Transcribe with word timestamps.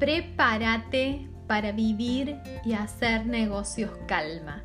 prepárate 0.00 1.28
para 1.46 1.72
vivir 1.72 2.38
y 2.64 2.72
hacer 2.72 3.26
negocios 3.26 3.90
calma. 4.08 4.64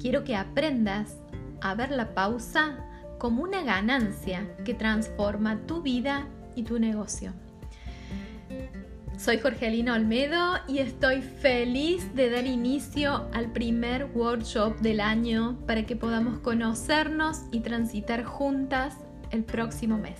Quiero 0.00 0.24
que 0.24 0.34
aprendas 0.34 1.16
a 1.60 1.74
ver 1.76 1.92
la 1.92 2.12
pausa 2.12 2.76
como 3.18 3.44
una 3.44 3.62
ganancia 3.62 4.52
que 4.64 4.74
transforma 4.74 5.60
tu 5.66 5.80
vida 5.80 6.26
y 6.56 6.64
tu 6.64 6.80
negocio. 6.80 7.32
Soy 9.16 9.38
Jorgelina 9.38 9.94
Olmedo 9.94 10.56
y 10.66 10.78
estoy 10.78 11.22
feliz 11.22 12.12
de 12.16 12.28
dar 12.30 12.44
inicio 12.44 13.28
al 13.32 13.52
primer 13.52 14.06
workshop 14.12 14.80
del 14.80 14.98
año 14.98 15.56
para 15.68 15.84
que 15.86 15.94
podamos 15.94 16.40
conocernos 16.40 17.42
y 17.52 17.60
transitar 17.60 18.24
juntas 18.24 18.96
el 19.30 19.44
próximo 19.44 19.98
mes. 19.98 20.18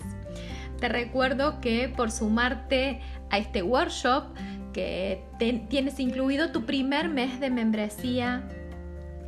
Te 0.83 0.89
recuerdo 0.89 1.61
que 1.61 1.93
por 1.97 2.11
sumarte 2.11 3.01
a 3.33 3.39
este 3.39 3.63
workshop 3.63 4.27
que 4.73 5.25
tienes 5.69 5.99
incluido 5.99 6.53
tu 6.53 6.65
primer 6.65 7.09
mes 7.09 7.41
de 7.41 7.51
membresía 7.51 8.49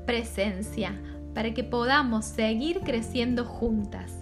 presencia 0.06 0.92
para 1.34 1.52
que 1.52 1.64
podamos 1.64 2.24
seguir 2.24 2.80
creciendo 2.80 3.44
juntas. 3.44 4.12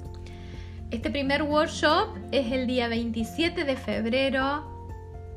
Este 0.91 1.11
primer 1.11 1.43
workshop 1.43 2.17
es 2.31 2.53
el 2.53 2.67
día 2.67 2.89
27 2.89 3.65
de 3.65 3.77
febrero 3.77 4.65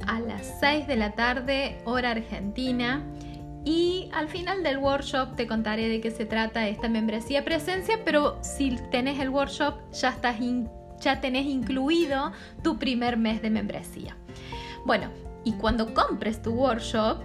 a 0.06 0.20
las 0.20 0.60
6 0.60 0.88
de 0.88 0.96
la 0.96 1.12
tarde, 1.12 1.78
hora 1.86 2.12
argentina. 2.12 3.04
Y 3.64 4.10
al 4.14 4.28
final 4.28 4.62
del 4.62 4.78
workshop 4.78 5.36
te 5.36 5.48
contaré 5.48 5.90
de 5.90 6.02
qué 6.02 6.12
se 6.12 6.26
trata 6.26 6.68
esta 6.68 6.88
membresía 6.88 7.44
presencia, 7.44 8.00
pero 8.06 8.38
si 8.44 8.78
tenés 8.92 9.20
el 9.20 9.30
workshop 9.30 9.76
ya, 9.92 10.10
estás 10.10 10.36
ya 11.02 11.20
tenés 11.20 11.48
incluido 11.48 12.32
tu 12.62 12.78
primer 12.78 13.18
mes 13.18 13.42
de 13.42 13.50
membresía. 13.50 14.16
Bueno, 14.86 15.10
y 15.44 15.54
cuando 15.54 15.94
compres 15.94 16.42
tu 16.42 16.52
workshop, 16.52 17.24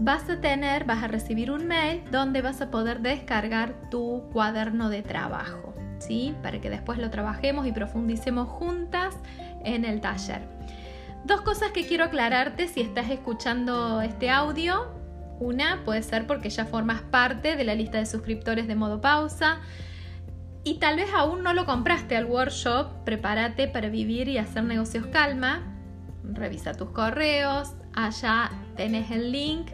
vas 0.00 0.28
a 0.28 0.40
tener, 0.40 0.84
vas 0.84 1.02
a 1.02 1.08
recibir 1.08 1.50
un 1.50 1.66
mail 1.66 2.02
donde 2.10 2.42
vas 2.42 2.60
a 2.60 2.70
poder 2.70 3.00
descargar 3.00 3.90
tu 3.90 4.24
cuaderno 4.32 4.88
de 4.88 5.02
trabajo, 5.02 5.74
¿sí? 5.98 6.34
Para 6.42 6.60
que 6.60 6.68
después 6.68 6.98
lo 6.98 7.10
trabajemos 7.10 7.66
y 7.66 7.72
profundicemos 7.72 8.48
juntas 8.48 9.14
en 9.64 9.84
el 9.84 10.00
taller. 10.00 10.42
Dos 11.24 11.42
cosas 11.42 11.70
que 11.72 11.86
quiero 11.86 12.04
aclararte 12.04 12.66
si 12.66 12.80
estás 12.80 13.10
escuchando 13.10 14.00
este 14.00 14.30
audio. 14.30 14.94
Una 15.38 15.84
puede 15.84 16.02
ser 16.02 16.26
porque 16.26 16.50
ya 16.50 16.64
formas 16.64 17.02
parte 17.02 17.56
de 17.56 17.64
la 17.64 17.74
lista 17.74 17.98
de 17.98 18.06
suscriptores 18.06 18.66
de 18.66 18.74
modo 18.74 19.00
pausa 19.00 19.58
y 20.64 20.78
tal 20.78 20.96
vez 20.96 21.10
aún 21.14 21.42
no 21.42 21.52
lo 21.52 21.66
compraste 21.66 22.16
al 22.16 22.24
workshop. 22.24 23.04
Prepárate 23.04 23.68
para 23.68 23.88
vivir 23.90 24.28
y 24.28 24.38
hacer 24.38 24.64
negocios 24.64 25.06
calma. 25.06 25.79
Revisa 26.34 26.74
tus 26.74 26.90
correos. 26.90 27.74
Allá 27.94 28.50
tenés 28.76 29.10
el 29.10 29.32
link 29.32 29.70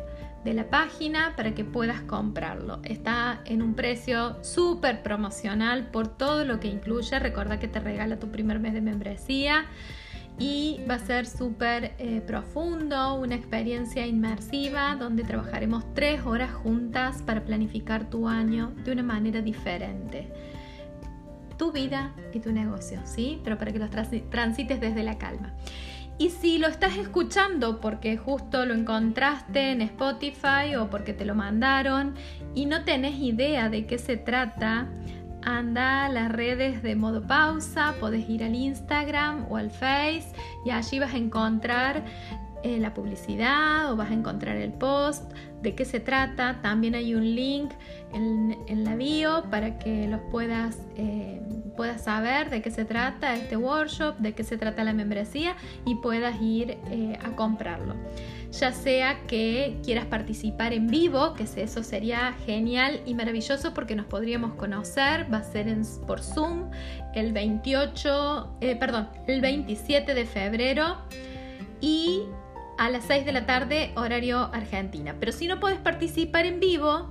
de 0.46 0.54
la 0.54 0.70
página 0.70 1.34
para 1.36 1.54
que 1.54 1.64
puedas 1.64 2.02
comprarlo. 2.02 2.78
Está 2.84 3.40
en 3.46 3.62
un 3.62 3.74
precio 3.74 4.42
súper 4.44 5.02
promocional 5.02 5.90
por 5.90 6.06
todo 6.06 6.44
lo 6.44 6.60
que 6.60 6.68
incluye. 6.68 7.18
Recuerda 7.18 7.58
que 7.58 7.66
te 7.66 7.80
regala 7.80 8.18
tu 8.18 8.30
primer 8.30 8.60
mes 8.60 8.72
de 8.72 8.80
membresía 8.80 9.66
y 10.38 10.80
va 10.88 10.94
a 10.94 10.98
ser 10.98 11.26
súper 11.26 11.94
eh, 11.98 12.22
profundo, 12.24 13.14
una 13.14 13.34
experiencia 13.34 14.06
inmersiva 14.06 14.94
donde 14.94 15.24
trabajaremos 15.24 15.84
tres 15.94 16.24
horas 16.24 16.52
juntas 16.52 17.22
para 17.22 17.44
planificar 17.44 18.10
tu 18.10 18.28
año 18.28 18.72
de 18.84 18.92
una 18.92 19.02
manera 19.02 19.40
diferente. 19.40 20.28
Tu 21.56 21.72
vida 21.72 22.14
y 22.34 22.40
tu 22.40 22.52
negocio, 22.52 23.00
¿sí? 23.04 23.40
Pero 23.42 23.56
para 23.56 23.72
que 23.72 23.78
los 23.78 23.90
transites 24.30 24.80
desde 24.80 25.02
la 25.02 25.16
calma. 25.16 25.54
Y 26.18 26.30
si 26.30 26.56
lo 26.56 26.68
estás 26.68 26.96
escuchando 26.96 27.80
porque 27.80 28.16
justo 28.16 28.64
lo 28.64 28.72
encontraste 28.72 29.72
en 29.72 29.82
Spotify 29.82 30.74
o 30.78 30.88
porque 30.88 31.12
te 31.12 31.26
lo 31.26 31.34
mandaron 31.34 32.14
y 32.54 32.64
no 32.64 32.84
tenés 32.84 33.18
idea 33.18 33.68
de 33.68 33.86
qué 33.86 33.98
se 33.98 34.16
trata, 34.16 34.88
anda 35.42 36.06
a 36.06 36.08
las 36.08 36.32
redes 36.32 36.82
de 36.82 36.96
modo 36.96 37.26
pausa, 37.26 37.94
podés 38.00 38.28
ir 38.30 38.42
al 38.42 38.54
Instagram 38.54 39.46
o 39.50 39.58
al 39.58 39.70
Face 39.70 40.32
y 40.64 40.70
allí 40.70 40.98
vas 40.98 41.12
a 41.12 41.18
encontrar 41.18 42.02
eh, 42.66 42.80
la 42.80 42.94
publicidad 42.94 43.92
o 43.92 43.96
vas 43.96 44.10
a 44.10 44.14
encontrar 44.14 44.56
el 44.56 44.72
post, 44.72 45.32
de 45.62 45.76
qué 45.76 45.84
se 45.84 46.00
trata. 46.00 46.58
También 46.62 46.96
hay 46.96 47.14
un 47.14 47.36
link 47.36 47.70
en, 48.12 48.84
la 48.84 48.96
bio 48.96 49.44
para 49.52 49.78
que 49.78 50.08
los 50.08 50.20
puedas, 50.32 50.76
eh, 50.96 51.40
puedas 51.76 52.02
saber 52.02 52.50
de 52.50 52.62
qué 52.62 52.72
se 52.72 52.84
trata 52.84 53.36
este 53.36 53.56
workshop, 53.56 54.16
de 54.18 54.32
qué 54.32 54.42
se 54.42 54.58
trata 54.58 54.82
la 54.82 54.94
membresía 54.94 55.54
y 55.84 55.94
puedas 55.94 56.42
ir 56.42 56.76
eh, 56.90 57.16
a 57.22 57.36
comprarlo. 57.36 57.94
Ya 58.50 58.72
sea 58.72 59.20
que 59.28 59.78
quieras 59.84 60.06
participar 60.06 60.72
en 60.72 60.88
vivo, 60.88 61.34
que 61.34 61.44
eso 61.44 61.84
sería 61.84 62.32
genial 62.46 63.00
y 63.06 63.14
maravilloso 63.14 63.74
porque 63.74 63.94
nos 63.94 64.06
podríamos 64.06 64.54
conocer, 64.54 65.32
va 65.32 65.38
a 65.38 65.44
ser 65.44 65.72
por 66.04 66.20
Zoom 66.20 66.70
el 67.14 67.32
28, 67.32 68.56
perdón, 68.80 69.08
el 69.28 69.40
27 69.40 70.14
de 70.14 70.24
febrero 70.24 70.96
y 71.80 72.22
a 72.78 72.90
las 72.90 73.04
6 73.04 73.24
de 73.24 73.32
la 73.32 73.46
tarde, 73.46 73.92
horario 73.96 74.50
Argentina. 74.52 75.16
Pero 75.18 75.32
si 75.32 75.48
no 75.48 75.60
puedes 75.60 75.78
participar 75.78 76.46
en 76.46 76.60
vivo, 76.60 77.10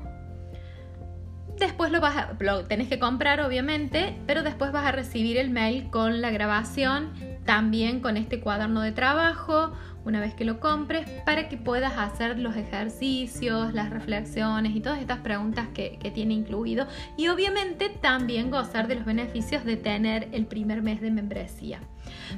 después 1.57 1.91
lo, 1.91 2.01
vas 2.01 2.17
a, 2.17 2.35
lo 2.39 2.65
tenés 2.65 2.87
que 2.87 2.99
comprar, 2.99 3.41
obviamente, 3.41 4.17
pero 4.27 4.43
después 4.43 4.71
vas 4.71 4.85
a 4.85 4.91
recibir 4.91 5.37
el 5.37 5.49
mail 5.49 5.89
con 5.89 6.21
la 6.21 6.31
grabación, 6.31 7.11
también 7.45 7.99
con 7.99 8.17
este 8.17 8.39
cuaderno 8.39 8.81
de 8.81 8.91
trabajo, 8.91 9.73
una 10.03 10.19
vez 10.19 10.35
que 10.35 10.45
lo 10.45 10.59
compres, 10.59 11.09
para 11.25 11.49
que 11.49 11.57
puedas 11.57 11.97
hacer 11.97 12.37
los 12.37 12.55
ejercicios, 12.55 13.73
las 13.73 13.89
reflexiones 13.89 14.75
y 14.75 14.81
todas 14.81 14.99
estas 14.99 15.19
preguntas 15.19 15.67
que, 15.73 15.97
que 15.99 16.11
tiene 16.11 16.35
incluido. 16.35 16.87
Y 17.17 17.27
obviamente 17.29 17.89
también 17.89 18.51
gozar 18.51 18.87
de 18.87 18.95
los 18.95 19.05
beneficios 19.05 19.65
de 19.65 19.77
tener 19.77 20.29
el 20.31 20.45
primer 20.45 20.83
mes 20.83 21.01
de 21.01 21.09
membresía. 21.09 21.79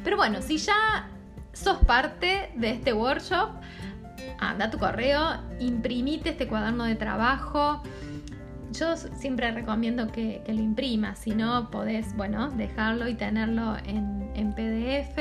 Pero 0.04 0.16
bueno, 0.16 0.42
si 0.42 0.58
ya 0.58 1.10
sos 1.58 1.80
parte 1.80 2.52
de 2.56 2.70
este 2.70 2.94
workshop, 2.94 3.50
anda 4.40 4.70
tu 4.70 4.78
correo, 4.78 5.42
imprimite 5.60 6.30
este 6.30 6.48
cuaderno 6.48 6.84
de 6.84 6.96
trabajo. 6.96 7.82
Yo 8.72 8.96
siempre 8.96 9.52
recomiendo 9.52 10.12
que, 10.12 10.44
lo 10.48 10.62
imprimas, 10.62 11.20
si 11.20 11.32
no 11.32 11.72
podés, 11.72 12.16
bueno, 12.16 12.50
dejarlo 12.52 13.08
y 13.08 13.16
tenerlo 13.16 13.76
en, 13.86 14.30
en 14.36 14.54
PDF, 14.54 15.16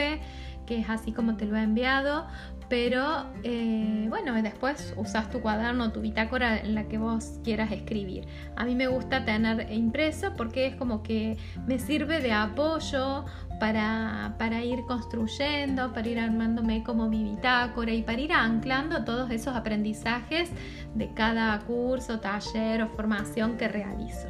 que 0.66 0.80
es 0.80 0.90
así 0.90 1.12
como 1.12 1.36
te 1.36 1.46
lo 1.46 1.56
he 1.56 1.62
enviado, 1.62 2.26
pero 2.68 3.26
eh, 3.44 4.06
bueno, 4.08 4.34
después 4.42 4.92
usas 4.96 5.30
tu 5.30 5.40
cuaderno, 5.40 5.92
tu 5.92 6.00
bitácora 6.00 6.58
en 6.58 6.74
la 6.74 6.88
que 6.88 6.98
vos 6.98 7.38
quieras 7.44 7.70
escribir. 7.70 8.26
A 8.56 8.64
mí 8.64 8.74
me 8.74 8.88
gusta 8.88 9.24
tener 9.24 9.70
impreso 9.72 10.34
porque 10.36 10.66
es 10.66 10.74
como 10.74 11.02
que 11.02 11.38
me 11.66 11.78
sirve 11.78 12.20
de 12.20 12.32
apoyo 12.32 13.24
para, 13.58 14.64
ir 14.64 14.84
construyendo, 14.86 15.92
para 15.92 16.08
ir 16.08 16.18
armándome 16.18 16.82
como 16.82 17.08
mi 17.08 17.24
bitácora 17.24 17.92
y 17.92 18.02
para 18.02 18.20
ir 18.20 18.32
anclando 18.32 19.04
todos 19.04 19.30
esos 19.30 19.56
aprendizajes 19.56 20.50
de 20.94 21.12
cada 21.12 21.58
curso, 21.60 22.20
taller 22.20 22.82
o 22.82 22.88
formación 22.88 23.56
que 23.56 23.68
realizo. 23.68 24.28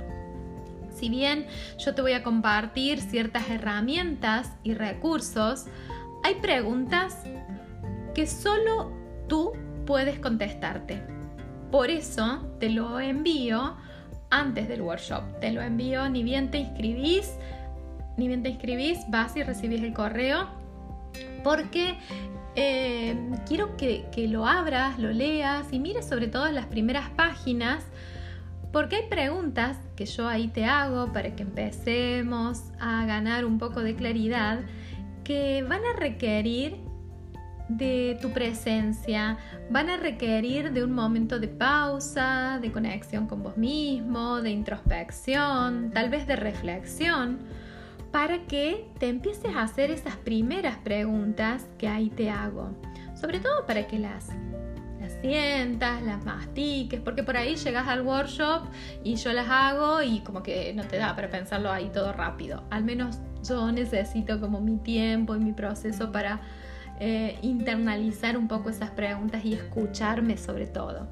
Si 0.91 1.11
bien 1.11 1.47
yo 1.79 1.95
te 1.95 2.03
voy 2.03 2.13
a 2.13 2.23
compartir 2.23 3.01
ciertas 3.01 3.51
herramientas 3.51 4.53
y 4.63 4.75
recursos, 4.75 5.67
hay 6.25 6.37
preguntas 6.37 7.19
que 8.15 8.27
solo 8.27 8.93
tú 9.29 9.53
puedes 9.87 10.19
contestarte. 10.19 11.03
Por 11.71 11.91
eso 11.91 12.47
te 12.59 12.71
lo 12.71 12.99
envío 12.99 13.77
antes 14.31 14.69
del 14.69 14.83
workshop. 14.83 15.41
Te 15.41 15.53
lo 15.53 15.61
envío 15.61 16.09
ni 16.09 16.23
bien 16.23 16.51
te 16.51 16.59
inscribís, 16.59 17.35
ni 18.17 18.29
bien 18.29 18.43
te 18.43 18.51
inscribís, 18.51 18.99
vas 19.09 19.37
y 19.37 19.43
recibís 19.43 19.83
el 19.83 19.93
correo. 19.93 20.49
Porque 21.43 21.97
eh, 22.55 23.17
quiero 23.47 23.77
que, 23.77 24.07
que 24.13 24.29
lo 24.29 24.47
abras, 24.47 24.99
lo 24.99 25.13
leas 25.13 25.73
y 25.73 25.79
mires 25.79 26.07
sobre 26.07 26.29
todo 26.29 26.51
las 26.51 26.67
primeras 26.67 27.11
páginas. 27.11 27.85
Porque 28.73 28.97
hay 28.97 29.09
preguntas 29.09 29.79
que 29.95 30.07
yo 30.07 30.29
ahí 30.29 30.49
te 30.49 30.65
hago 30.65 31.13
para 31.13 31.35
que 31.35 31.43
empecemos 31.43 32.63
a 32.79 33.07
ganar 33.07 33.45
un 33.45 33.59
poco 33.59 33.81
de 33.81 33.95
claridad 33.95 34.61
que 35.25 35.63
van 35.63 35.81
a 35.85 35.99
requerir 35.99 36.77
de 37.69 38.17
tu 38.23 38.31
presencia 38.31 39.39
van 39.71 39.91
a 39.91 39.97
requerir 39.97 40.73
de 40.73 40.85
un 40.85 40.93
momento 40.93 41.39
de 41.39 41.49
pausa, 41.49 42.59
de 42.61 42.71
conexión 42.71 43.27
con 43.27 43.43
vos 43.43 43.57
mismo, 43.57 44.41
de 44.41 44.51
introspección, 44.51 45.91
tal 45.93 46.09
vez 46.09 46.27
de 46.27 46.37
reflexión, 46.37 47.39
para 48.17 48.39
que 48.47 48.89
te 48.99 49.09
empieces 49.11 49.55
a 49.55 49.65
hacer 49.65 49.91
esas 49.91 50.17
primeras 50.17 50.79
preguntas 50.79 51.67
que 51.77 51.87
ahí 51.87 52.09
te 52.09 52.31
hago. 52.31 52.71
Sobre 53.15 53.41
todo 53.41 53.67
para 53.67 53.87
que 53.87 53.99
las, 53.99 54.29
las 54.99 55.13
sientas, 55.21 56.03
las 56.03 56.25
mastiques, 56.25 56.99
porque 57.03 57.23
por 57.23 57.37
ahí 57.37 57.57
llegas 57.57 57.87
al 57.87 58.01
workshop 58.01 58.69
y 59.05 59.17
yo 59.17 59.35
las 59.35 59.51
hago 59.51 60.01
y 60.01 60.21
como 60.21 60.43
que 60.43 60.73
no 60.73 60.85
te 60.85 60.97
da 60.97 61.15
para 61.15 61.29
pensarlo 61.29 61.71
ahí 61.71 61.91
todo 61.93 62.15
rápido. 62.15 62.65
Al 62.71 62.85
menos 62.85 63.19
yo 63.47 63.71
necesito 63.71 64.41
como 64.41 64.63
mi 64.63 64.79
tiempo 64.79 65.37
y 65.37 65.39
mi 65.39 65.53
proceso 65.53 66.11
para 66.11 66.41
eh, 66.99 67.39
internalizar 67.43 68.39
un 68.39 68.49
poco 68.49 68.71
esas 68.71 68.93
preguntas 68.93 69.45
y 69.45 69.53
escucharme 69.53 70.39
sobre 70.39 70.67
todo. 70.67 71.07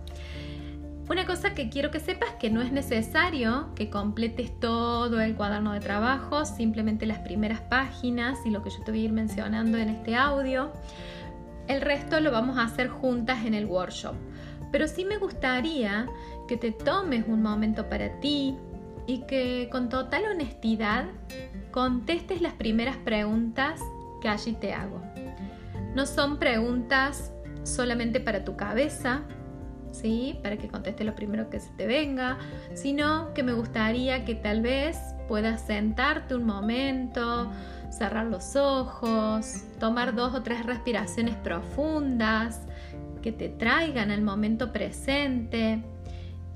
Una 1.09 1.27
cosa 1.27 1.55
que 1.55 1.69
quiero 1.69 1.91
que 1.91 2.01
sepas 2.01 2.31
que 2.41 2.49
no 2.49 2.63
es 2.63 2.73
necesario 2.73 3.75
que 3.75 3.91
completes 3.91 4.59
todo 4.59 5.21
el 5.21 5.37
cuaderno 5.37 5.75
de 5.75 5.81
trabajo, 5.81 6.47
simplemente 6.47 7.05
las 7.05 7.19
primeras 7.19 7.61
páginas 7.61 8.39
y 8.47 8.51
lo 8.51 8.63
que 8.63 8.71
yo 8.71 8.83
te 8.85 8.91
voy 8.91 9.03
a 9.03 9.05
ir 9.05 9.13
mencionando 9.13 9.77
en 9.77 9.91
este 9.91 10.17
audio. 10.17 10.73
El 11.69 11.83
resto 11.83 12.21
lo 12.21 12.33
vamos 12.33 12.57
a 12.57 12.65
hacer 12.65 12.89
juntas 12.89 13.45
en 13.45 13.53
el 13.53 13.67
workshop. 13.67 14.15
Pero 14.73 14.89
sí 14.89 15.05
me 15.05 15.19
gustaría 15.19 16.09
que 16.49 16.57
te 16.57 16.73
tomes 16.73 17.27
un 17.29 17.43
momento 17.43 17.89
para 17.91 18.19
ti 18.21 18.57
y 19.07 19.19
que 19.27 19.69
con 19.71 19.91
total 19.91 20.25
honestidad 20.25 21.05
contestes 21.71 22.41
las 22.41 22.55
primeras 22.55 22.97
preguntas 22.97 23.79
que 24.23 24.29
allí 24.31 24.55
te 24.55 24.73
hago. 24.73 25.03
No 25.95 26.07
son 26.07 26.39
preguntas 26.39 27.31
solamente 27.63 28.21
para 28.21 28.45
tu 28.45 28.57
cabeza, 28.57 29.23
Para 30.43 30.57
que 30.57 30.69
conteste 30.69 31.05
lo 31.05 31.15
primero 31.15 31.49
que 31.49 31.61
se 31.61 31.71
te 31.71 31.87
venga, 31.87 32.37
sino 32.75 33.33
que 33.33 33.43
me 33.43 33.53
gustaría 33.53 34.25
que 34.25 34.35
tal 34.35 34.61
vez 34.61 34.99
puedas 35.29 35.63
sentarte 35.63 36.35
un 36.35 36.45
momento, 36.45 37.51
cerrar 37.91 38.27
los 38.27 38.57
ojos, 38.57 39.63
tomar 39.79 40.15
dos 40.15 40.35
o 40.35 40.43
tres 40.43 40.67
respiraciones 40.67 41.37
profundas 41.37 42.61
que 43.23 43.31
te 43.31 43.49
traigan 43.49 44.11
al 44.11 44.21
momento 44.21 44.73
presente. 44.73 45.83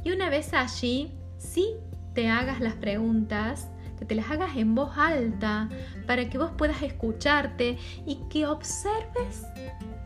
Y 0.03 0.11
una 0.11 0.29
vez 0.31 0.53
allí, 0.53 1.13
sí 1.39 1.77
te 2.15 2.29
hagas 2.29 2.61
las 2.61 2.75
preguntas, 2.75 3.71
que 3.99 4.05
te 4.05 4.15
las 4.15 4.31
hagas 4.31 4.57
en 4.57 4.75
voz 4.75 4.91
alta 4.99 5.69
para 6.07 6.29
que 6.29 6.39
vos 6.39 6.51
puedas 6.59 6.83
escucharte 6.83 7.79
y 8.05 8.17
que 8.29 8.47
observes 8.47 9.47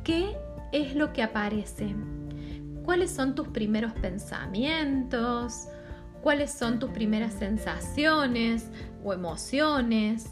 qué 0.04 0.36
es 0.70 0.94
lo 0.94 1.12
que 1.12 1.22
aparece 1.22 1.94
cuáles 2.84 3.10
son 3.10 3.34
tus 3.34 3.48
primeros 3.48 3.92
pensamientos, 3.92 5.68
cuáles 6.22 6.52
son 6.52 6.78
tus 6.78 6.90
primeras 6.90 7.34
sensaciones 7.34 8.70
o 9.04 9.12
emociones, 9.12 10.30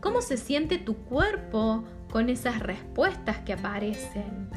cómo 0.00 0.20
se 0.20 0.36
siente 0.36 0.78
tu 0.78 0.96
cuerpo 0.96 1.84
con 2.10 2.28
esas 2.28 2.60
respuestas 2.60 3.38
que 3.38 3.54
aparecen. 3.54 4.48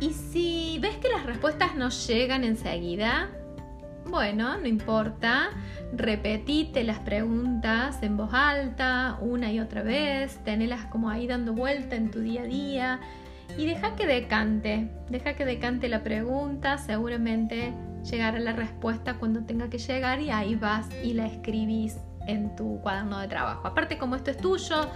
Y 0.00 0.12
si 0.12 0.78
ves 0.80 0.96
que 0.96 1.08
las 1.08 1.26
respuestas 1.26 1.76
no 1.76 1.90
llegan 1.90 2.42
enseguida, 2.42 3.30
bueno, 4.06 4.58
no 4.58 4.66
importa, 4.66 5.50
repetite 5.92 6.84
las 6.84 6.98
preguntas 7.00 8.02
en 8.02 8.16
voz 8.16 8.30
alta 8.32 9.18
una 9.20 9.52
y 9.52 9.60
otra 9.60 9.82
vez, 9.82 10.42
tenelas 10.42 10.86
como 10.86 11.10
ahí 11.10 11.26
dando 11.26 11.52
vuelta 11.52 11.96
en 11.96 12.10
tu 12.10 12.20
día 12.20 12.42
a 12.42 12.46
día 12.46 13.00
y 13.60 13.66
deja 13.66 13.94
que 13.94 14.06
decante, 14.06 14.88
deja 15.10 15.34
que 15.34 15.44
decante 15.44 15.90
la 15.90 16.02
pregunta, 16.02 16.78
seguramente 16.78 17.74
llegará 18.10 18.38
la 18.38 18.54
respuesta 18.54 19.18
cuando 19.18 19.42
tenga 19.42 19.68
que 19.68 19.76
llegar 19.76 20.18
y 20.22 20.30
ahí 20.30 20.54
vas 20.54 20.88
y 21.04 21.12
la 21.12 21.26
escribís 21.26 21.98
en 22.26 22.56
tu 22.56 22.80
cuaderno 22.80 23.18
de 23.18 23.28
trabajo. 23.28 23.68
Aparte 23.68 23.98
como 23.98 24.16
esto 24.16 24.30
es 24.30 24.38
tuyo, 24.38 24.88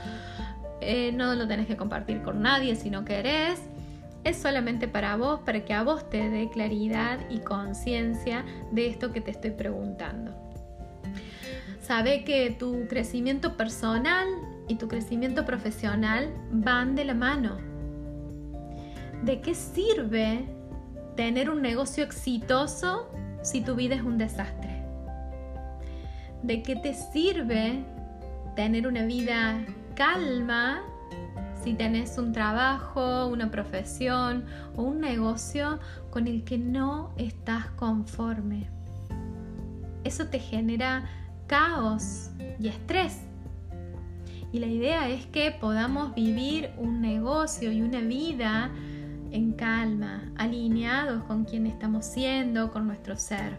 eh, 0.80 1.12
no 1.12 1.34
lo 1.34 1.46
tenés 1.46 1.66
que 1.66 1.76
compartir 1.76 2.22
con 2.22 2.40
nadie 2.40 2.74
si 2.74 2.88
no 2.88 3.04
querés. 3.04 3.60
Es 4.24 4.38
solamente 4.38 4.88
para 4.88 5.14
vos, 5.16 5.40
para 5.40 5.62
que 5.66 5.74
a 5.74 5.82
vos 5.82 6.08
te 6.08 6.30
dé 6.30 6.48
claridad 6.48 7.18
y 7.28 7.40
conciencia 7.40 8.46
de 8.72 8.86
esto 8.86 9.12
que 9.12 9.20
te 9.20 9.30
estoy 9.30 9.50
preguntando. 9.50 10.32
Sabe 11.82 12.24
que 12.24 12.50
tu 12.50 12.86
crecimiento 12.88 13.58
personal 13.58 14.26
y 14.68 14.76
tu 14.76 14.88
crecimiento 14.88 15.44
profesional 15.44 16.30
van 16.50 16.94
de 16.94 17.04
la 17.04 17.12
mano 17.12 17.73
¿de 19.22 19.40
qué 19.40 19.54
sirve 19.54 20.44
tener 21.16 21.50
un 21.50 21.62
negocio 21.62 22.04
exitoso 22.04 23.10
si 23.42 23.60
tu 23.60 23.74
vida 23.74 23.94
es 23.94 24.02
un 24.02 24.18
desastre? 24.18 24.82
¿De 26.42 26.62
qué 26.62 26.76
te 26.76 26.94
sirve 26.94 27.84
tener 28.56 28.86
una 28.86 29.04
vida 29.04 29.64
calma 29.94 30.82
si 31.62 31.74
tenés 31.74 32.18
un 32.18 32.32
trabajo, 32.32 33.28
una 33.28 33.50
profesión 33.50 34.44
o 34.76 34.82
un 34.82 35.00
negocio 35.00 35.78
con 36.10 36.26
el 36.28 36.44
que 36.44 36.58
no 36.58 37.14
estás 37.16 37.66
conforme? 37.76 38.68
Eso 40.04 40.26
te 40.26 40.38
genera 40.38 41.08
caos 41.46 42.30
y 42.58 42.68
estrés. 42.68 43.22
Y 44.52 44.58
la 44.58 44.66
idea 44.66 45.08
es 45.08 45.26
que 45.26 45.50
podamos 45.50 46.14
vivir 46.14 46.70
un 46.78 47.00
negocio 47.00 47.72
y 47.72 47.80
una 47.80 48.00
vida 48.00 48.70
en 49.34 49.52
calma, 49.52 50.22
alineados 50.36 51.24
con 51.24 51.44
quien 51.44 51.66
estamos 51.66 52.06
siendo, 52.06 52.70
con 52.70 52.86
nuestro 52.86 53.16
ser. 53.16 53.58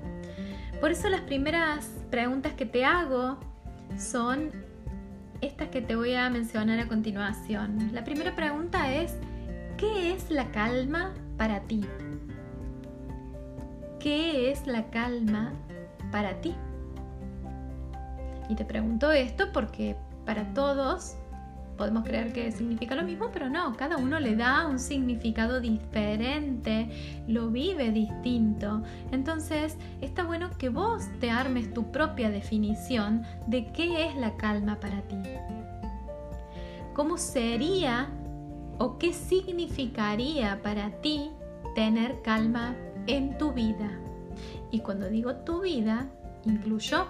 Por 0.79 0.91
eso 0.91 1.09
las 1.09 1.21
primeras 1.21 1.91
preguntas 2.09 2.53
que 2.53 2.65
te 2.65 2.85
hago 2.85 3.37
son 3.97 4.51
estas 5.41 5.67
que 5.67 5.81
te 5.81 5.97
voy 5.97 6.15
a 6.15 6.29
mencionar 6.29 6.79
a 6.79 6.87
continuación. 6.87 7.89
La 7.91 8.05
primera 8.05 8.37
pregunta 8.37 8.93
es, 8.93 9.15
¿qué 9.77 10.13
es 10.13 10.31
la 10.31 10.49
calma 10.51 11.13
para 11.37 11.59
ti? 11.61 11.81
¿Qué 13.99 14.51
es 14.51 14.65
la 14.67 14.89
calma 14.91 15.51
para 16.09 16.39
ti? 16.39 16.55
Y 18.47 18.55
te 18.55 18.63
pregunto 18.63 19.11
esto 19.11 19.51
porque 19.51 19.97
para 20.25 20.53
todos 20.53 21.17
podemos 21.77 22.03
creer 22.03 22.33
que 22.33 22.51
significa 22.51 22.95
lo 22.95 23.03
mismo, 23.03 23.29
pero 23.31 23.49
no, 23.49 23.75
cada 23.75 23.97
uno 23.97 24.19
le 24.19 24.35
da 24.35 24.67
un 24.67 24.79
significado 24.79 25.59
diferente, 25.59 26.89
lo 27.27 27.49
vive 27.49 27.91
distinto. 27.91 28.81
Entonces, 29.11 29.77
está 30.01 30.23
bueno 30.23 30.49
que 30.57 30.69
vos 30.69 31.03
te 31.19 31.29
armes 31.29 31.73
tu 31.73 31.91
propia 31.91 32.29
definición 32.29 33.23
de 33.47 33.71
qué 33.71 34.07
es 34.07 34.15
la 34.15 34.35
calma 34.37 34.79
para 34.79 35.01
ti. 35.01 35.17
¿Cómo 36.93 37.17
sería 37.17 38.09
o 38.77 38.97
qué 38.97 39.13
significaría 39.13 40.61
para 40.61 40.89
ti 41.01 41.29
tener 41.75 42.21
calma 42.21 42.75
en 43.07 43.37
tu 43.37 43.51
vida? 43.51 43.99
Y 44.71 44.79
cuando 44.79 45.09
digo 45.09 45.35
tu 45.35 45.61
vida, 45.61 46.07
incluyo 46.45 47.05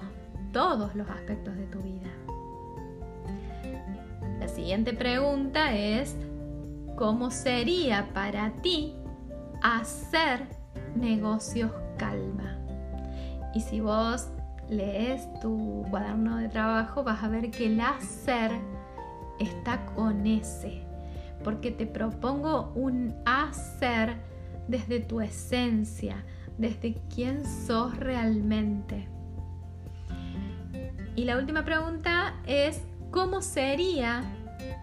todos 0.52 0.96
los 0.96 1.10
aspectos 1.10 1.56
de 1.56 1.66
tu 1.68 1.80
vida. 1.80 2.25
Siguiente 4.56 4.94
pregunta 4.94 5.76
es, 5.76 6.16
¿cómo 6.96 7.30
sería 7.30 8.14
para 8.14 8.52
ti 8.62 8.96
hacer 9.62 10.48
negocios 10.96 11.74
calma? 11.98 12.58
Y 13.54 13.60
si 13.60 13.82
vos 13.82 14.30
lees 14.70 15.28
tu 15.42 15.84
cuaderno 15.90 16.38
de 16.38 16.48
trabajo, 16.48 17.04
vas 17.04 17.22
a 17.22 17.28
ver 17.28 17.52
que 17.52 17.66
el 17.66 17.82
hacer 17.82 18.50
está 19.42 19.86
con 19.88 20.26
ese, 20.26 20.84
porque 21.44 21.72
te 21.72 21.86
propongo 21.86 22.72
un 22.76 23.14
hacer 23.26 24.16
desde 24.70 25.02
tu 25.02 25.20
esencia, 25.20 26.24
desde 26.58 26.96
quién 27.14 27.44
sos 27.44 27.98
realmente. 27.98 29.10
Y 31.18 31.26
la 31.26 31.38
última 31.38 31.66
pregunta 31.66 32.36
es, 32.46 32.82
¿cómo 33.12 33.42
sería 33.42 34.24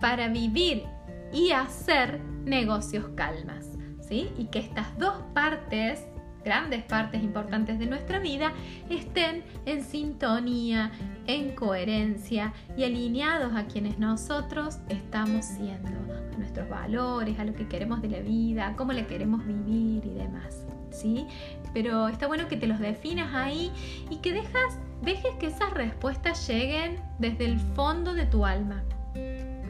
para 0.00 0.28
vivir 0.28 0.84
y 1.32 1.52
hacer 1.52 2.20
negocios 2.44 3.06
calmas. 3.14 3.78
¿sí? 4.00 4.30
Y 4.36 4.46
que 4.46 4.58
estas 4.58 4.96
dos 4.98 5.14
partes, 5.32 6.04
grandes 6.44 6.82
partes 6.82 7.22
importantes 7.22 7.78
de 7.78 7.86
nuestra 7.86 8.18
vida, 8.18 8.52
estén 8.90 9.44
en 9.64 9.82
sintonía, 9.82 10.90
en 11.26 11.54
coherencia 11.54 12.52
y 12.76 12.84
alineados 12.84 13.54
a 13.54 13.66
quienes 13.66 13.98
nosotros 13.98 14.78
estamos 14.88 15.44
siendo, 15.44 15.88
a 15.88 16.36
nuestros 16.36 16.68
valores, 16.68 17.38
a 17.38 17.44
lo 17.44 17.54
que 17.54 17.68
queremos 17.68 18.02
de 18.02 18.08
la 18.08 18.20
vida, 18.20 18.68
a 18.68 18.76
cómo 18.76 18.92
la 18.92 19.06
queremos 19.06 19.44
vivir 19.46 20.04
y 20.04 20.14
demás. 20.14 20.66
¿sí? 20.90 21.26
Pero 21.72 22.08
está 22.08 22.26
bueno 22.26 22.48
que 22.48 22.56
te 22.56 22.66
los 22.66 22.80
definas 22.80 23.34
ahí 23.34 23.72
y 24.10 24.16
que 24.16 24.32
dejas, 24.32 24.78
dejes 25.00 25.34
que 25.36 25.46
esas 25.46 25.72
respuestas 25.72 26.46
lleguen 26.46 27.00
desde 27.18 27.46
el 27.46 27.58
fondo 27.58 28.12
de 28.12 28.26
tu 28.26 28.44
alma 28.44 28.82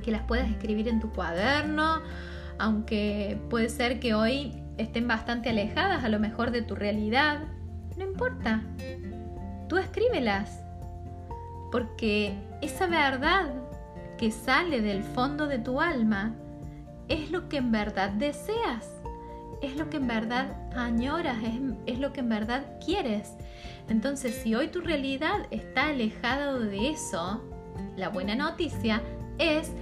que 0.02 0.10
las 0.10 0.22
puedas 0.22 0.50
escribir 0.50 0.88
en 0.88 1.00
tu 1.00 1.10
cuaderno, 1.10 2.02
aunque 2.58 3.40
puede 3.48 3.68
ser 3.68 4.00
que 4.00 4.14
hoy 4.14 4.62
estén 4.76 5.08
bastante 5.08 5.50
alejadas 5.50 6.04
a 6.04 6.08
lo 6.08 6.18
mejor 6.18 6.50
de 6.50 6.62
tu 6.62 6.74
realidad. 6.74 7.40
No 7.96 8.04
importa, 8.04 8.62
tú 9.68 9.78
escríbelas, 9.78 10.62
porque 11.70 12.34
esa 12.60 12.86
verdad 12.86 13.54
que 14.18 14.30
sale 14.30 14.80
del 14.80 15.02
fondo 15.02 15.46
de 15.46 15.58
tu 15.58 15.80
alma 15.80 16.34
es 17.08 17.30
lo 17.30 17.48
que 17.48 17.58
en 17.58 17.72
verdad 17.72 18.10
deseas, 18.10 19.00
es 19.60 19.76
lo 19.76 19.90
que 19.90 19.98
en 19.98 20.06
verdad 20.06 20.56
añoras, 20.76 21.38
es, 21.42 21.60
es 21.86 21.98
lo 21.98 22.12
que 22.12 22.20
en 22.20 22.28
verdad 22.28 22.64
quieres. 22.84 23.34
Entonces, 23.88 24.34
si 24.34 24.54
hoy 24.54 24.68
tu 24.68 24.80
realidad 24.80 25.46
está 25.50 25.88
alejada 25.88 26.58
de 26.58 26.90
eso, 26.90 27.42
la 27.96 28.08
buena 28.08 28.34
noticia 28.34 29.02
es 29.38 29.72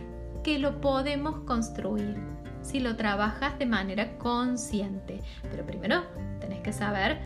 que 0.43 0.59
lo 0.59 0.81
podemos 0.81 1.41
construir 1.41 2.17
si 2.63 2.81
lo 2.81 2.97
trabajas 2.97 3.59
de 3.59 3.67
manera 3.67 4.19
consciente. 4.19 5.21
Pero 5.51 5.67
primero 5.67 6.03
tenés 6.41 6.61
que 6.61 6.73
saber 6.73 7.19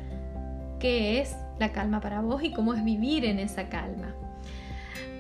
qué 0.78 1.21
es 1.21 1.37
la 1.59 1.73
calma 1.73 2.00
para 2.00 2.21
vos 2.21 2.42
y 2.42 2.52
cómo 2.52 2.75
es 2.75 2.85
vivir 2.85 3.25
en 3.25 3.38
esa 3.38 3.68
calma. 3.68 4.14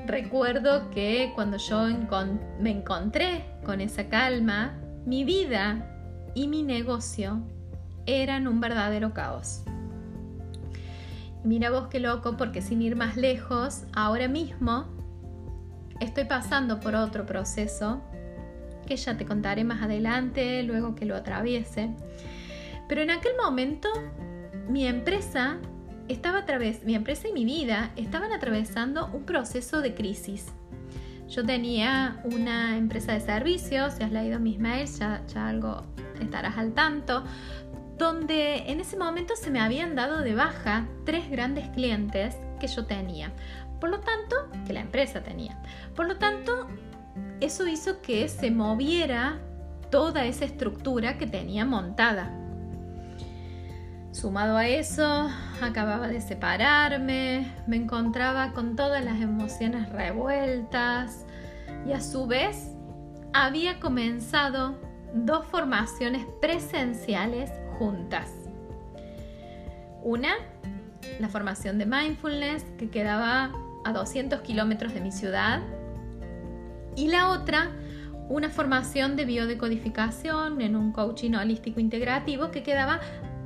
Recuerdo 0.06 0.90
que 0.90 1.32
cuando 1.34 1.56
yo 1.56 1.86
me 2.60 2.70
encontré 2.70 3.44
con 3.64 3.80
esa 3.80 4.08
calma, 4.08 4.78
mi 5.06 5.24
vida 5.24 5.90
y 6.34 6.46
mi 6.48 6.62
negocio 6.62 7.40
eran 8.06 8.46
un 8.46 8.60
verdadero 8.60 9.14
caos. 9.14 9.62
Mira 11.42 11.70
vos 11.70 11.88
qué 11.88 12.00
loco, 12.00 12.36
porque 12.36 12.62
sin 12.62 12.82
ir 12.82 12.96
más 12.96 13.16
lejos, 13.16 13.84
ahora 13.94 14.28
mismo 14.28 14.93
estoy 16.00 16.24
pasando 16.24 16.80
por 16.80 16.94
otro 16.94 17.26
proceso 17.26 18.02
que 18.86 18.96
ya 18.96 19.16
te 19.16 19.24
contaré 19.24 19.64
más 19.64 19.82
adelante, 19.82 20.62
luego 20.62 20.94
que 20.94 21.06
lo 21.06 21.16
atraviese. 21.16 21.90
Pero 22.88 23.00
en 23.00 23.10
aquel 23.10 23.32
momento 23.42 23.88
mi 24.68 24.86
empresa 24.86 25.58
estaba 26.08 26.44
mi 26.84 26.94
empresa 26.94 27.28
y 27.28 27.32
mi 27.32 27.44
vida 27.44 27.92
estaban 27.96 28.32
atravesando 28.32 29.08
un 29.12 29.24
proceso 29.24 29.80
de 29.80 29.94
crisis. 29.94 30.52
Yo 31.28 31.44
tenía 31.44 32.20
una 32.24 32.76
empresa 32.76 33.12
de 33.12 33.20
servicios, 33.20 33.94
si 33.94 34.02
has 34.02 34.12
leído 34.12 34.38
mis 34.38 34.58
mails, 34.58 34.98
ya, 34.98 35.22
ya 35.26 35.48
algo 35.48 35.82
estarás 36.20 36.58
al 36.58 36.72
tanto, 36.72 37.24
donde 37.96 38.70
en 38.70 38.80
ese 38.80 38.96
momento 38.96 39.34
se 39.36 39.50
me 39.50 39.60
habían 39.60 39.94
dado 39.94 40.18
de 40.18 40.34
baja 40.34 40.86
tres 41.04 41.30
grandes 41.30 41.68
clientes 41.70 42.36
que 42.60 42.66
yo 42.66 42.84
tenía. 42.84 43.32
Por 43.80 43.90
lo 43.90 44.00
tanto, 44.00 44.36
que 44.66 44.72
la 44.72 44.80
empresa 44.80 45.22
tenía. 45.22 45.60
Por 45.94 46.06
lo 46.06 46.16
tanto, 46.16 46.68
eso 47.40 47.66
hizo 47.68 48.00
que 48.00 48.28
se 48.28 48.50
moviera 48.50 49.38
toda 49.90 50.24
esa 50.24 50.44
estructura 50.44 51.18
que 51.18 51.26
tenía 51.26 51.64
montada. 51.64 52.30
Sumado 54.10 54.56
a 54.56 54.68
eso, 54.68 55.28
acababa 55.60 56.08
de 56.08 56.20
separarme, 56.20 57.52
me 57.66 57.76
encontraba 57.76 58.52
con 58.52 58.76
todas 58.76 59.04
las 59.04 59.20
emociones 59.20 59.88
revueltas 59.90 61.26
y 61.86 61.92
a 61.92 62.00
su 62.00 62.26
vez 62.26 62.70
había 63.32 63.80
comenzado 63.80 64.78
dos 65.14 65.44
formaciones 65.46 66.24
presenciales 66.40 67.50
juntas. 67.78 68.30
Una, 70.02 70.34
la 71.18 71.28
formación 71.28 71.78
de 71.78 71.86
mindfulness 71.86 72.64
que 72.78 72.90
quedaba 72.90 73.50
a 73.84 73.92
200 73.92 74.40
kilómetros 74.40 74.94
de 74.94 75.00
mi 75.00 75.12
ciudad 75.12 75.62
y 76.96 77.08
la 77.08 77.30
otra, 77.30 77.70
una 78.28 78.48
formación 78.50 79.16
de 79.16 79.24
biodecodificación 79.24 80.60
en 80.60 80.76
un 80.76 80.92
coaching 80.92 81.32
holístico 81.34 81.80
integrativo 81.80 82.50
que 82.50 82.62
quedaba 82.62 83.00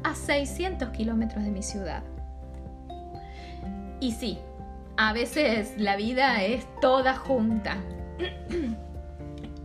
a 0.05 0.15
600 0.15 0.91
kilómetros 0.91 1.45
de 1.45 1.51
mi 1.51 1.63
ciudad. 1.63 2.03
Y 4.01 4.13
sí, 4.13 4.39
a 4.97 5.13
veces 5.13 5.75
la 5.79 5.97
vida 5.97 6.43
es 6.45 6.67
toda 6.81 7.17
junta. 7.17 7.79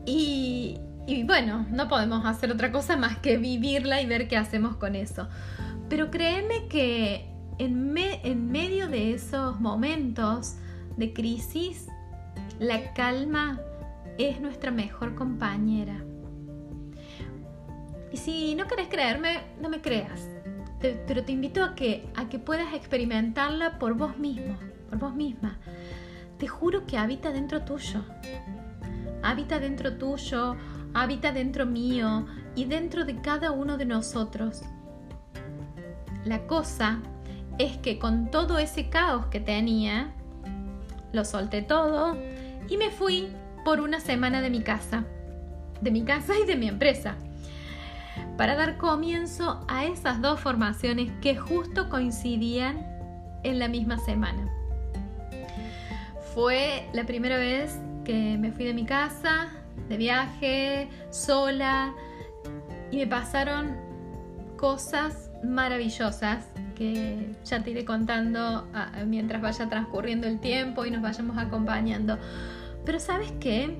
y, 0.05 0.79
y, 1.05 1.23
bueno, 1.23 1.65
no 1.69 1.87
podemos 1.87 2.25
hacer 2.25 2.51
otra 2.51 2.71
cosa 2.71 2.97
más 2.97 3.17
que 3.17 3.37
vivirla 3.37 4.01
y 4.01 4.05
ver 4.05 4.27
qué 4.27 4.37
hacemos 4.37 4.77
con 4.77 4.95
eso. 4.95 5.27
Pero 5.89 6.09
créeme 6.09 6.67
que 6.67 7.29
en, 7.59 7.95
en 7.97 8.51
medio 8.51 8.87
de 8.87 9.13
esos 9.13 9.59
momentos 9.59 10.55
de 10.97 11.13
crisis, 11.13 11.87
la 12.59 12.93
calma 12.93 13.59
es 14.17 14.39
nuestra 14.41 14.71
mejor 14.71 15.15
compañera. 15.15 16.03
Y 18.11 18.17
si 18.17 18.55
no 18.55 18.67
querés 18.67 18.87
creerme, 18.87 19.41
no 19.59 19.69
me 19.69 19.81
creas. 19.81 20.29
pero 21.07 21.23
te 21.23 21.31
invito 21.31 21.63
a 21.63 21.75
que, 21.75 22.09
a 22.15 22.27
que 22.27 22.39
puedas 22.39 22.73
experimentarla 22.73 23.79
por 23.79 23.93
vos 23.95 24.17
mismo, 24.17 24.57
por 24.89 24.99
vos 24.99 25.15
misma. 25.15 25.57
Te 26.37 26.47
juro 26.47 26.85
que 26.85 26.97
habita 26.97 27.31
dentro 27.31 27.63
tuyo. 27.63 28.03
Habita 29.23 29.59
dentro 29.59 29.97
tuyo, 29.97 30.57
habita 30.93 31.31
dentro 31.31 31.65
mío 31.65 32.25
y 32.55 32.65
dentro 32.65 33.05
de 33.05 33.21
cada 33.21 33.51
uno 33.51 33.77
de 33.77 33.85
nosotros. 33.85 34.61
La 36.25 36.45
cosa 36.47 36.99
es 37.57 37.77
que 37.77 37.99
con 37.99 38.29
todo 38.29 38.59
ese 38.59 38.89
caos 38.89 39.27
que 39.27 39.39
tenía, 39.39 40.13
lo 41.13 41.23
solté 41.23 41.61
todo 41.61 42.17
y 42.67 42.75
me 42.75 42.89
fui 42.89 43.29
por 43.63 43.79
una 43.79 44.01
semana 44.01 44.41
de 44.41 44.49
mi 44.49 44.61
casa, 44.61 45.05
de 45.79 45.91
mi 45.91 46.03
casa 46.03 46.33
y 46.43 46.45
de 46.45 46.57
mi 46.57 46.67
empresa, 46.67 47.15
para 48.37 48.55
dar 48.55 48.77
comienzo 48.77 49.63
a 49.69 49.85
esas 49.85 50.21
dos 50.21 50.39
formaciones 50.39 51.11
que 51.21 51.37
justo 51.37 51.89
coincidían 51.89 52.85
en 53.43 53.59
la 53.59 53.69
misma 53.69 53.97
semana. 53.99 54.49
Fue 56.33 56.89
la 56.93 57.05
primera 57.05 57.37
vez 57.37 57.79
que 58.03 58.37
me 58.37 58.51
fui 58.51 58.65
de 58.65 58.73
mi 58.73 58.85
casa, 58.85 59.49
de 59.87 59.97
viaje, 59.97 60.89
sola, 61.11 61.93
y 62.91 62.97
me 62.97 63.07
pasaron 63.07 63.75
cosas 64.57 65.29
maravillosas 65.43 66.45
que 66.75 67.35
ya 67.45 67.63
te 67.63 67.71
iré 67.71 67.85
contando 67.85 68.67
ah, 68.73 68.91
mientras 69.05 69.41
vaya 69.41 69.69
transcurriendo 69.69 70.27
el 70.27 70.39
tiempo 70.39 70.85
y 70.85 70.91
nos 70.91 71.01
vayamos 71.01 71.37
acompañando. 71.37 72.17
Pero 72.85 72.99
sabes 72.99 73.31
qué? 73.39 73.77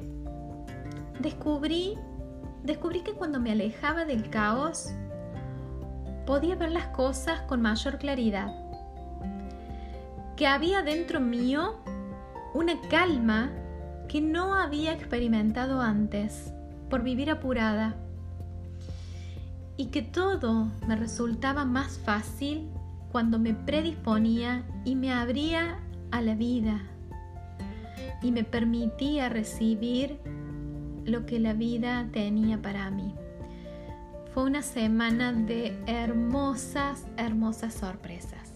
Descubrí, 1.20 1.98
descubrí 2.64 3.02
que 3.02 3.14
cuando 3.14 3.40
me 3.40 3.52
alejaba 3.52 4.06
del 4.06 4.30
caos, 4.30 4.94
podía 6.26 6.56
ver 6.56 6.72
las 6.72 6.88
cosas 6.88 7.42
con 7.42 7.62
mayor 7.62 7.98
claridad. 7.98 8.54
Que 10.36 10.48
había 10.48 10.82
dentro 10.82 11.20
mío 11.20 11.76
una 12.54 12.80
calma 12.90 13.52
que 14.08 14.22
no 14.22 14.56
había 14.56 14.94
experimentado 14.94 15.82
antes 15.82 16.54
por 16.90 17.04
vivir 17.04 17.30
apurada. 17.32 17.96
Y 19.78 19.88
que 19.88 20.02
todo 20.02 20.72
me 20.88 20.96
resultaba 20.96 21.66
más 21.66 21.98
fácil 21.98 22.70
cuando 23.12 23.40
me 23.40 23.54
predisponía 23.54 24.64
y 24.86 24.96
me 24.96 25.12
abría 25.12 25.80
a 26.12 26.22
la 26.22 26.36
vida, 26.36 26.82
y 28.22 28.32
me 28.32 28.44
permitía 28.44 29.30
recibir 29.30 30.18
lo 31.06 31.26
que 31.26 31.40
la 31.40 31.54
vida 31.54 32.08
tenía 32.12 32.62
para 32.62 32.90
mí. 32.90 33.14
Fue 34.34 34.44
una 34.44 34.62
semana 34.64 35.32
de 35.34 35.78
hermosas, 35.86 37.06
hermosas 37.18 37.74
sorpresas. 37.74 38.54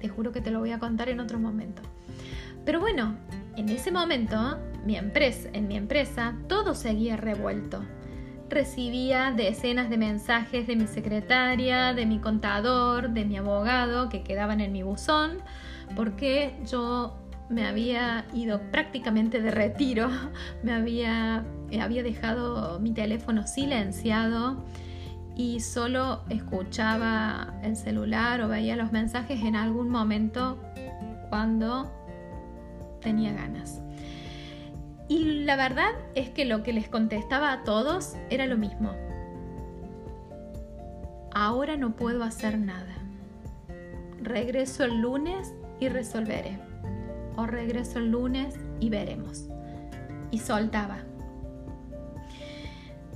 Te 0.00 0.08
juro 0.08 0.30
que 0.30 0.40
te 0.40 0.50
lo 0.50 0.60
voy 0.60 0.70
a 0.70 0.78
contar 0.78 1.08
en 1.08 1.18
otro 1.18 1.40
momento. 1.40 1.82
Pero 2.64 2.78
bueno, 2.78 3.16
en 3.56 3.68
ese 3.68 3.90
momento, 3.90 4.58
mi 4.84 4.96
empresa, 4.96 5.48
en 5.52 5.66
mi 5.66 5.76
empresa, 5.76 6.36
todo 6.48 6.74
seguía 6.74 7.16
revuelto. 7.16 7.82
Recibía 8.48 9.32
decenas 9.32 9.90
de 9.90 9.96
mensajes 9.96 10.66
de 10.66 10.76
mi 10.76 10.86
secretaria, 10.86 11.94
de 11.94 12.06
mi 12.06 12.18
contador, 12.18 13.10
de 13.10 13.24
mi 13.24 13.36
abogado 13.36 14.08
que 14.08 14.22
quedaban 14.22 14.60
en 14.60 14.72
mi 14.72 14.82
buzón, 14.82 15.38
porque 15.96 16.54
yo 16.70 17.16
me 17.48 17.66
había 17.66 18.26
ido 18.32 18.60
prácticamente 18.70 19.40
de 19.40 19.50
retiro, 19.50 20.10
me 20.62 20.72
había, 20.72 21.44
había 21.80 22.02
dejado 22.02 22.78
mi 22.80 22.92
teléfono 22.92 23.46
silenciado 23.46 24.64
y 25.36 25.60
solo 25.60 26.22
escuchaba 26.28 27.54
el 27.62 27.76
celular 27.76 28.40
o 28.42 28.48
veía 28.48 28.76
los 28.76 28.92
mensajes 28.92 29.42
en 29.42 29.56
algún 29.56 29.88
momento 29.88 30.58
cuando 31.28 31.90
tenía 33.00 33.32
ganas. 33.32 33.83
Y 35.08 35.44
la 35.44 35.56
verdad 35.56 35.90
es 36.14 36.30
que 36.30 36.44
lo 36.44 36.62
que 36.62 36.72
les 36.72 36.88
contestaba 36.88 37.52
a 37.52 37.64
todos 37.64 38.14
era 38.30 38.46
lo 38.46 38.56
mismo. 38.56 38.92
Ahora 41.34 41.76
no 41.76 41.96
puedo 41.96 42.24
hacer 42.24 42.58
nada. 42.58 42.94
Regreso 44.22 44.84
el 44.84 45.00
lunes 45.00 45.52
y 45.80 45.88
resolveré 45.88 46.58
o 47.36 47.46
regreso 47.46 47.98
el 47.98 48.10
lunes 48.10 48.54
y 48.80 48.88
veremos. 48.88 49.48
Y 50.30 50.38
soltaba. 50.38 50.98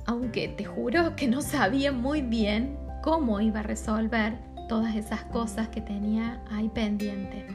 Aunque 0.05 0.47
te 0.49 0.65
juro 0.65 1.15
que 1.15 1.27
no 1.27 1.41
sabía 1.41 1.91
muy 1.91 2.21
bien 2.21 2.77
cómo 3.01 3.39
iba 3.39 3.61
a 3.61 3.63
resolver 3.63 4.37
todas 4.67 4.95
esas 4.95 5.23
cosas 5.25 5.69
que 5.69 5.81
tenía 5.81 6.43
ahí 6.51 6.69
pendiente. 6.69 7.45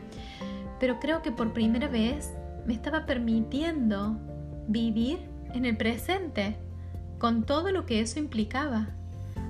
Pero 0.81 0.99
creo 0.99 1.23
que 1.23 1.31
por 1.31 1.53
primera 1.53 1.89
vez 1.89 2.33
me 2.67 2.75
estaba 2.75 3.07
permitiendo 3.07 4.19
vivir 4.69 5.19
en 5.53 5.65
el 5.65 5.77
presente, 5.77 6.57
con 7.19 7.45
todo 7.45 7.71
lo 7.71 7.87
que 7.87 8.01
eso 8.01 8.19
implicaba. 8.19 8.89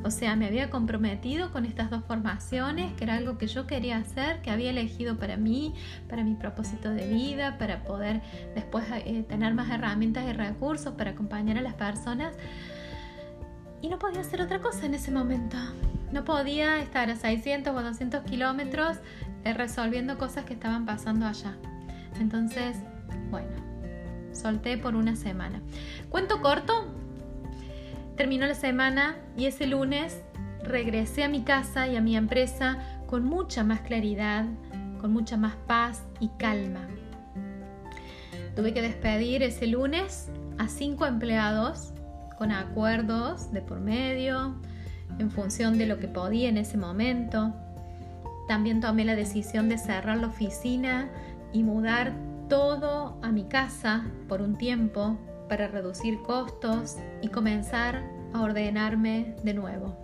O 0.03 0.11
sea, 0.11 0.37
me 0.37 0.47
había 0.47 0.69
comprometido 0.69 1.51
con 1.51 1.65
estas 1.65 1.91
dos 1.91 2.05
formaciones, 2.05 2.93
que 2.93 3.05
era 3.05 3.15
algo 3.15 3.39
que 3.39 3.47
yo 3.47 3.67
quería 3.67 3.97
hacer, 3.97 4.43
que 4.43 4.51
había 4.51 4.69
elegido 4.71 5.17
para 5.17 5.39
mí, 5.39 5.75
para 6.11 6.23
mi 6.23 6.35
propósito 6.35 6.91
de 6.91 7.09
vida, 7.09 7.57
para 7.57 7.85
poder 7.85 8.21
después 8.55 8.85
eh, 8.93 9.25
tener 9.27 9.55
más 9.55 9.71
herramientas 9.71 10.29
y 10.29 10.35
recursos 10.35 10.93
para 10.95 11.13
acompañar 11.13 11.57
a 11.57 11.63
las 11.63 11.75
personas. 11.75 12.35
Y 13.81 13.89
no 13.89 13.99
podía 13.99 14.21
hacer 14.21 14.43
otra 14.43 14.61
cosa 14.61 14.85
en 14.85 14.93
ese 14.93 15.11
momento. 15.11 15.57
No 16.13 16.25
podía 16.25 16.81
estar 16.81 17.09
a 17.09 17.17
600 17.17 17.75
o 17.75 17.83
200 17.83 18.25
kilómetros 18.25 18.99
eh, 19.45 19.55
resolviendo 19.55 20.19
cosas 20.19 20.45
que 20.45 20.53
estaban 20.53 20.85
pasando 20.85 21.27
allá. 21.27 21.57
Entonces, 22.21 22.77
bueno, 23.31 23.57
solté 24.33 24.79
por 24.79 24.95
una 24.95 25.17
semana. 25.17 25.61
Cuento 26.09 26.41
corto, 26.41 26.87
terminó 28.17 28.47
la 28.47 28.55
semana 28.55 29.17
y 29.37 29.47
ese 29.47 29.67
lunes 29.67 30.23
regresé 30.63 31.25
a 31.25 31.29
mi 31.29 31.43
casa 31.43 31.87
y 31.89 31.97
a 31.97 32.01
mi 32.01 32.17
empresa 32.17 32.79
con 33.07 33.25
mucha 33.25 33.65
más 33.65 33.81
claridad, 33.81 34.47
con 35.01 35.13
mucha 35.13 35.37
más 35.37 35.55
paz 35.67 36.03
y 36.21 36.29
calma. 36.39 36.89
Tuve 38.57 38.73
que 38.73 38.83
despedir 38.83 39.43
ese 39.43 39.67
lunes 39.67 40.31
a 40.59 40.69
cinco 40.69 41.07
empleados 41.07 41.93
con 42.39 42.53
acuerdos 42.53 43.53
de 43.53 43.61
por 43.61 43.81
medio, 43.81 44.55
en 45.19 45.31
función 45.31 45.79
de 45.79 45.87
lo 45.87 45.99
que 45.99 46.09
podía 46.09 46.49
en 46.49 46.59
ese 46.59 46.77
momento. 46.77 47.55
También 48.49 48.81
tomé 48.81 49.05
la 49.05 49.17
decisión 49.17 49.69
de 49.69 49.79
cerrar 49.79 50.19
la 50.19 50.29
oficina 50.29 51.09
y 51.53 51.63
mudar 51.63 52.13
todo 52.49 53.19
a 53.23 53.33
mi 53.33 53.45
casa 53.45 54.05
por 54.29 54.43
un 54.43 54.57
tiempo 54.57 55.19
para 55.49 55.69
reducir 55.69 56.21
costos 56.23 56.97
y 57.23 57.29
comenzar 57.29 58.03
a 58.33 58.43
ordenarme 58.43 59.37
de 59.43 59.55
nuevo. 59.55 59.97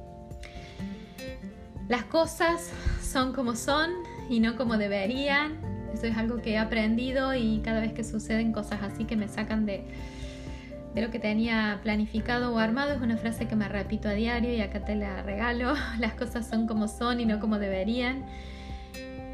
Las 1.89 2.05
cosas 2.05 2.71
son 3.03 3.33
como 3.33 3.57
son 3.57 3.91
y 4.29 4.41
no 4.41 4.57
como 4.57 4.77
deberían. 4.77 5.59
Eso 5.93 6.07
es 6.07 6.17
algo 6.17 6.41
que 6.41 6.53
he 6.53 6.59
aprendido 6.59 7.35
y 7.35 7.61
cada 7.65 7.81
vez 7.81 7.93
que 7.93 8.05
suceden 8.05 8.53
cosas 8.53 8.81
así 8.83 9.05
que 9.05 9.17
me 9.17 9.27
sacan 9.27 9.67
de, 9.67 9.85
de 10.95 11.03
lo 11.03 11.11
que 11.11 11.19
tenía 11.19 11.81
planificado 11.83 12.55
o 12.55 12.59
armado 12.59 12.93
es 12.93 13.01
una 13.01 13.17
frase 13.17 13.49
que 13.49 13.57
me 13.57 13.69
repito 13.69 14.09
a 14.09 14.13
diario 14.13 14.55
y 14.55 14.61
acá 14.61 14.85
te 14.85 14.95
la 14.95 15.23
regalo. 15.23 15.75
Las 15.99 16.15
cosas 16.15 16.49
son 16.49 16.69
como 16.69 16.87
son 16.87 17.19
y 17.19 17.27
no 17.27 17.41
como 17.41 17.59
deberían. 17.59 18.25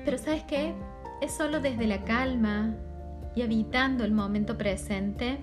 Pero 0.04 0.16
sabes 0.16 0.44
qué? 0.44 0.72
Es 1.20 1.32
solo 1.36 1.60
desde 1.60 1.86
la 1.86 2.04
calma 2.04 2.74
y 3.36 3.42
habitando 3.42 4.04
el 4.04 4.10
momento 4.10 4.58
presente 4.58 5.38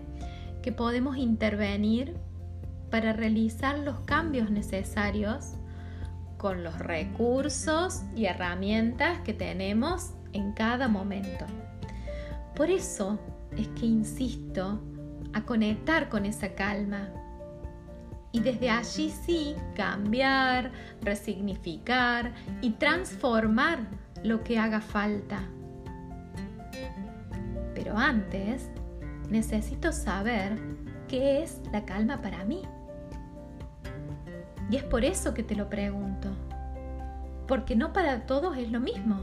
que 0.62 0.74
podemos 0.74 1.16
intervenir 1.16 2.18
para 2.90 3.14
realizar 3.14 3.80
los 3.80 4.02
cambios 4.02 4.50
necesarios 4.50 5.54
con 6.38 6.64
los 6.64 6.78
recursos 6.80 8.02
y 8.16 8.26
herramientas 8.26 9.20
que 9.22 9.34
tenemos 9.34 10.14
en 10.34 10.52
cada 10.54 10.90
momento. 10.90 11.46
Por 12.56 12.70
eso 12.70 13.20
es 13.56 13.68
que 13.70 13.86
insisto 13.86 14.82
a 15.34 15.44
conectar 15.44 16.10
con 16.10 16.26
esa 16.26 16.54
calma. 16.56 17.10
Y 18.32 18.40
desde 18.40 18.72
allí 18.72 19.12
sí 19.12 19.56
cambiar, 19.76 20.72
resignificar 21.02 22.34
y 22.62 22.72
transformar 22.72 23.88
lo 24.24 24.44
que 24.44 24.58
haga 24.58 24.82
falta. 24.82 25.48
Antes 27.98 28.70
necesito 29.30 29.92
saber 29.92 30.60
qué 31.08 31.44
es 31.44 31.62
la 31.72 31.86
calma 31.86 32.22
para 32.22 32.46
mí. 32.46 32.62
Y 34.70 34.78
es 34.78 34.84
por 34.84 35.06
eso 35.06 35.34
que 35.34 35.44
te 35.44 35.56
lo 35.56 35.70
pregunto. 35.70 36.30
Porque 37.48 37.76
no 37.76 37.94
para 37.94 38.26
todos 38.26 38.58
es 38.58 38.72
lo 38.72 38.80
mismo. 38.80 39.20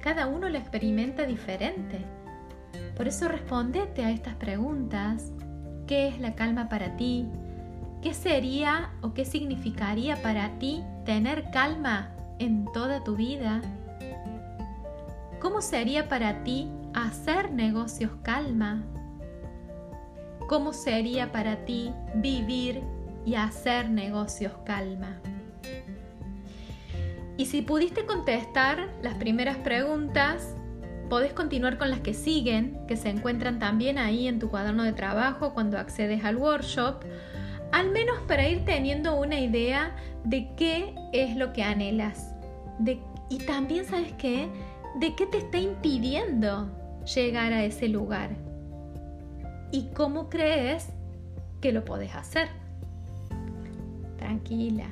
Cada 0.00 0.26
uno 0.26 0.48
lo 0.48 0.58
experimenta 0.58 1.24
diferente. 1.24 2.04
Por 2.96 3.08
eso 3.08 3.28
respondete 3.28 4.04
a 4.04 4.10
estas 4.10 4.34
preguntas 4.34 5.32
¿Qué 5.86 6.08
es 6.08 6.20
la 6.20 6.34
calma 6.34 6.68
para 6.68 6.96
ti? 6.96 7.28
¿Qué 8.02 8.14
sería 8.14 8.92
o 9.02 9.14
qué 9.14 9.24
significaría 9.24 10.22
para 10.22 10.58
ti 10.58 10.82
tener 11.04 11.50
calma 11.50 12.10
en 12.38 12.66
toda 12.72 13.04
tu 13.04 13.16
vida? 13.16 13.60
¿Cómo 15.40 15.60
sería 15.60 16.08
para 16.08 16.44
ti 16.44 16.70
hacer 16.94 17.52
negocios 17.52 18.10
calma? 18.22 18.82
¿Cómo 20.48 20.72
sería 20.72 21.32
para 21.32 21.64
ti 21.64 21.92
vivir 22.16 22.82
y 23.24 23.36
hacer 23.36 23.88
negocios 23.90 24.52
calma? 24.64 25.20
Y 27.36 27.46
si 27.46 27.62
pudiste 27.62 28.04
contestar 28.04 28.90
las 29.02 29.14
primeras 29.14 29.56
preguntas, 29.58 30.54
podés 31.08 31.32
continuar 31.32 31.78
con 31.78 31.90
las 31.90 32.00
que 32.00 32.14
siguen, 32.14 32.78
que 32.86 32.96
se 32.96 33.08
encuentran 33.08 33.58
también 33.58 33.98
ahí 33.98 34.28
en 34.28 34.38
tu 34.38 34.50
cuaderno 34.50 34.82
de 34.82 34.92
trabajo 34.92 35.54
cuando 35.54 35.78
accedes 35.78 36.24
al 36.24 36.36
workshop, 36.36 37.04
al 37.72 37.90
menos 37.90 38.18
para 38.28 38.46
ir 38.46 38.64
teniendo 38.64 39.18
una 39.18 39.40
idea 39.40 39.96
de 40.24 40.54
qué 40.56 40.94
es 41.12 41.36
lo 41.36 41.52
que 41.52 41.62
anhelas. 41.62 42.34
y 43.30 43.38
también 43.38 43.86
sabes 43.86 44.12
qué, 44.18 44.48
de 45.00 45.14
qué 45.14 45.26
te 45.26 45.38
está 45.38 45.58
impidiendo 45.58 46.81
llegar 47.04 47.52
a 47.52 47.64
ese 47.64 47.88
lugar. 47.88 48.30
Y 49.70 49.88
cómo 49.94 50.28
crees 50.28 50.88
que 51.60 51.72
lo 51.72 51.84
podés 51.84 52.14
hacer. 52.14 52.48
Tranquila, 54.18 54.86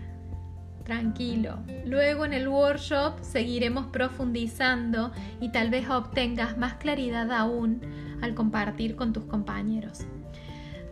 tranquilo. 0.84 1.58
Luego 1.84 2.24
en 2.24 2.32
el 2.32 2.48
workshop 2.48 3.20
seguiremos 3.20 3.86
profundizando 3.86 5.12
y 5.40 5.50
tal 5.50 5.70
vez 5.70 5.88
obtengas 5.88 6.56
más 6.56 6.74
claridad 6.74 7.30
aún 7.32 7.80
al 8.22 8.34
compartir 8.34 8.96
con 8.96 9.12
tus 9.12 9.24
compañeros. 9.24 10.00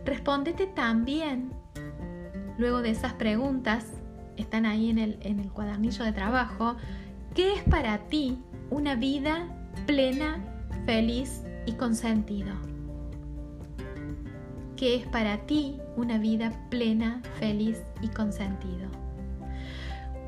Respóndete 0.05 0.67
también, 0.67 1.51
luego 2.57 2.81
de 2.81 2.91
esas 2.91 3.13
preguntas, 3.13 3.85
están 4.37 4.65
ahí 4.65 4.89
en 4.89 4.97
el, 4.97 5.19
en 5.21 5.39
el 5.39 5.49
cuadernillo 5.51 6.05
de 6.05 6.13
trabajo, 6.13 6.77
¿qué 7.35 7.53
es 7.53 7.63
para 7.63 7.97
ti 8.07 8.39
una 8.69 8.95
vida 8.95 9.47
plena, 9.85 10.39
feliz 10.85 11.43
y 11.65 11.73
con 11.73 11.95
sentido? 11.95 12.53
¿Qué 14.75 14.95
es 14.95 15.05
para 15.07 15.37
ti 15.45 15.77
una 15.97 16.17
vida 16.17 16.51
plena, 16.69 17.21
feliz 17.39 17.83
y 18.01 18.07
con 18.07 18.31
sentido? 18.31 18.87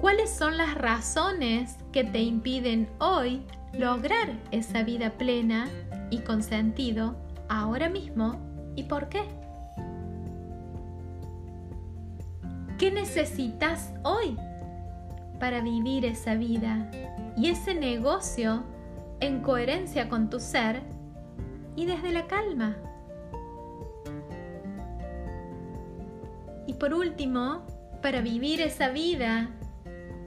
¿Cuáles 0.02 0.30
son 0.30 0.58
las 0.58 0.76
razones 0.76 1.78
que 1.92 2.04
te 2.04 2.22
impiden 2.22 2.90
hoy 3.00 3.44
lograr 3.74 4.34
esa 4.52 4.84
vida 4.84 5.12
plena 5.12 5.70
y 6.10 6.20
con 6.20 6.44
sentido 6.44 7.16
ahora 7.50 7.88
mismo 7.88 8.40
y 8.76 8.84
por 8.84 9.10
qué? 9.10 9.24
¿Qué 12.78 12.92
necesitas 12.92 13.94
hoy 14.04 14.36
para 15.40 15.62
vivir 15.62 16.04
esa 16.04 16.36
vida 16.36 16.90
y 17.38 17.50
ese 17.50 17.76
negocio 17.76 18.64
en 19.22 19.42
coherencia 19.42 20.10
con 20.10 20.30
tu 20.30 20.40
ser 20.40 20.82
y 21.76 21.86
desde 21.86 22.12
la 22.12 22.28
calma? 22.28 22.76
Y 26.68 26.74
por 26.74 26.94
último, 26.94 27.66
para 28.02 28.22
vivir 28.22 28.62
esa 28.62 28.90
vida 28.90 29.50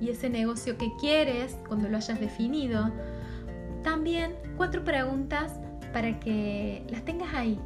y 0.00 0.10
ese 0.10 0.28
negocio 0.28 0.76
que 0.78 0.90
quieres 0.98 1.58
cuando 1.66 1.88
lo 1.88 1.96
hayas 1.96 2.20
definido. 2.20 2.90
También 3.82 4.34
cuatro 4.56 4.84
preguntas 4.84 5.60
para 5.92 6.18
que 6.20 6.84
las 6.88 7.04
tengas 7.04 7.32
ahí. 7.34 7.60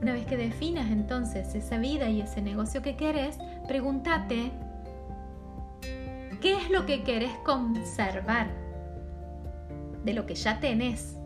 Una 0.00 0.12
vez 0.12 0.26
que 0.26 0.36
definas 0.36 0.90
entonces 0.90 1.54
esa 1.54 1.78
vida 1.78 2.08
y 2.08 2.20
ese 2.20 2.42
negocio 2.42 2.82
que 2.82 2.96
quieres, 2.96 3.38
pregúntate, 3.68 4.50
¿qué 6.40 6.56
es 6.56 6.70
lo 6.70 6.86
que 6.86 7.04
querés 7.04 7.32
conservar 7.44 8.61
de 10.04 10.14
lo 10.14 10.26
que 10.26 10.34
ya 10.34 10.60
tenés? 10.60 11.16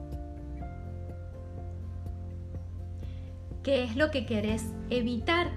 ¿Qué 3.62 3.84
es 3.84 3.96
lo 3.96 4.10
que 4.10 4.26
querés 4.26 4.64
evitar? 4.90 5.50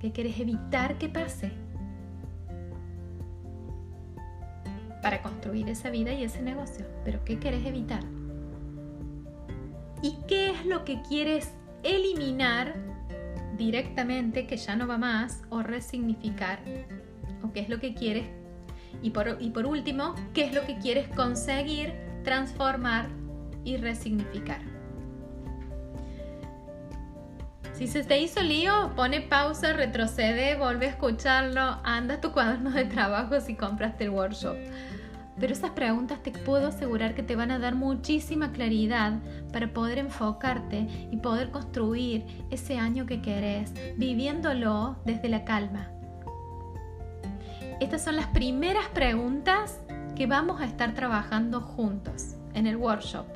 ¿Qué 0.00 0.12
querés 0.12 0.40
evitar 0.40 0.98
que 0.98 1.08
pase? 1.08 1.52
para 5.06 5.22
construir 5.22 5.68
esa 5.68 5.88
vida 5.88 6.12
y 6.12 6.24
ese 6.24 6.42
negocio. 6.42 6.84
Pero 7.04 7.24
¿qué 7.24 7.38
quieres 7.38 7.64
evitar? 7.64 8.00
¿Y 10.02 10.16
qué 10.26 10.50
es 10.50 10.66
lo 10.66 10.84
que 10.84 11.00
quieres 11.02 11.52
eliminar 11.84 12.74
directamente 13.56 14.48
que 14.48 14.56
ya 14.56 14.74
no 14.74 14.88
va 14.88 14.98
más 14.98 15.44
o 15.48 15.62
resignificar? 15.62 16.58
¿O 17.44 17.52
qué 17.52 17.60
es 17.60 17.68
lo 17.68 17.78
que 17.78 17.94
quieres? 17.94 18.26
Y 19.00 19.10
por, 19.10 19.36
y 19.38 19.50
por 19.50 19.66
último, 19.66 20.16
¿qué 20.34 20.44
es 20.44 20.52
lo 20.52 20.62
que 20.66 20.76
quieres 20.78 21.06
conseguir, 21.10 21.94
transformar 22.26 23.06
y 23.62 23.76
resignificar? 23.76 24.60
Si 27.72 27.86
se 27.86 28.02
te 28.02 28.18
hizo 28.20 28.42
lío, 28.42 28.92
pone 28.96 29.20
pausa, 29.20 29.74
retrocede, 29.74 30.56
vuelve 30.56 30.86
a 30.86 30.90
escucharlo, 30.90 31.78
anda 31.84 32.14
a 32.14 32.20
tu 32.20 32.32
cuaderno 32.32 32.70
de 32.70 32.86
trabajo 32.86 33.40
si 33.40 33.54
compraste 33.54 34.04
el 34.04 34.10
workshop. 34.10 34.56
Pero 35.38 35.52
esas 35.52 35.70
preguntas 35.70 36.20
te 36.22 36.32
puedo 36.32 36.68
asegurar 36.68 37.14
que 37.14 37.22
te 37.22 37.36
van 37.36 37.52
a 37.52 37.60
dar 37.60 37.76
muchísima 37.76 38.50
claridad 38.50 39.20
para 39.52 39.72
poder 39.72 39.98
enfocarte 39.98 40.88
y 41.12 41.18
poder 41.18 41.50
construir 41.50 42.24
ese 42.50 42.76
año 42.76 43.06
que 43.06 43.22
querés, 43.22 43.72
viviéndolo 43.96 44.96
desde 45.04 45.28
la 45.28 45.44
calma. 45.44 45.90
Estas 47.78 48.02
son 48.02 48.16
las 48.16 48.26
primeras 48.28 48.88
preguntas 48.88 49.78
que 50.16 50.26
vamos 50.26 50.60
a 50.60 50.64
estar 50.64 50.94
trabajando 50.94 51.60
juntos 51.60 52.34
en 52.54 52.66
el 52.66 52.76
workshop. 52.76 53.26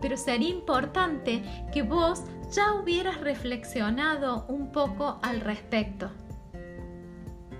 Pero 0.00 0.16
sería 0.16 0.48
importante 0.48 1.42
que 1.72 1.82
vos 1.82 2.24
ya 2.52 2.74
hubieras 2.74 3.20
reflexionado 3.20 4.44
un 4.48 4.72
poco 4.72 5.18
al 5.22 5.40
respecto 5.40 6.10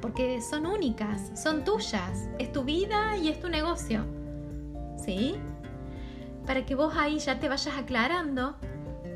porque 0.06 0.40
son 0.40 0.66
únicas, 0.66 1.32
son 1.34 1.64
tuyas, 1.64 2.28
es 2.38 2.52
tu 2.52 2.62
vida 2.62 3.16
y 3.16 3.28
es 3.28 3.40
tu 3.40 3.48
negocio. 3.48 4.04
¿Sí? 4.96 5.36
Para 6.46 6.64
que 6.64 6.76
vos 6.76 6.94
ahí 6.96 7.18
ya 7.18 7.40
te 7.40 7.48
vayas 7.48 7.76
aclarando 7.76 8.56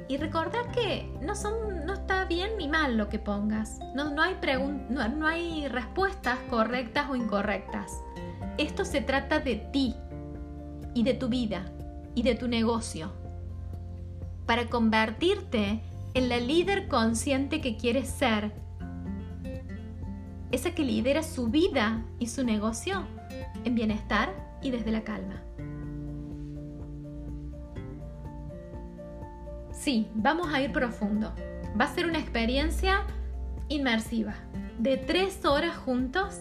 y 0.09 0.16
recordar 0.16 0.72
que 0.72 1.09
no, 1.22 1.37
son, 1.37 1.87
no 1.87 1.92
está 1.92 2.24
bien 2.24 2.57
ni 2.59 2.66
mal 2.66 2.96
lo 2.96 3.09
que 3.09 3.20
pongas. 3.20 3.79
No, 3.94 4.11
no, 4.11 4.22
hay 4.22 4.37
no, 4.88 5.09
no 5.09 5.26
hay 5.29 5.68
respuestas 5.68 6.38
correctas 6.48 7.09
o 7.09 7.14
incorrectas. 7.14 7.92
Esto 8.58 8.84
se 8.84 9.00
trata 9.00 9.40
de 9.40 9.56
ti 9.56 9.94
y 10.94 11.02
de 11.02 11.14
tu 11.14 11.28
vida 11.28 11.64
y 12.14 12.22
de 12.22 12.34
tu 12.34 12.48
negocio. 12.48 13.12
Para 14.46 14.68
convertirte 14.68 15.80
en 16.14 16.28
la 16.28 16.38
líder 16.38 16.88
consciente 16.88 17.60
que 17.60 17.76
quieres 17.76 18.08
ser 18.08 18.52
esa 20.50 20.74
que 20.74 20.82
lidera 20.82 21.22
su 21.22 21.48
vida 21.48 22.04
y 22.18 22.26
su 22.26 22.44
negocio 22.44 23.06
en 23.64 23.74
bienestar 23.74 24.58
y 24.62 24.70
desde 24.70 24.90
la 24.90 25.02
calma. 25.02 25.40
Sí, 29.72 30.08
vamos 30.14 30.52
a 30.52 30.60
ir 30.60 30.72
profundo. 30.72 31.32
Va 31.80 31.84
a 31.84 31.94
ser 31.94 32.06
una 32.06 32.18
experiencia 32.18 33.06
inmersiva 33.68 34.34
de 34.78 34.96
tres 34.96 35.44
horas 35.44 35.76
juntos 35.76 36.40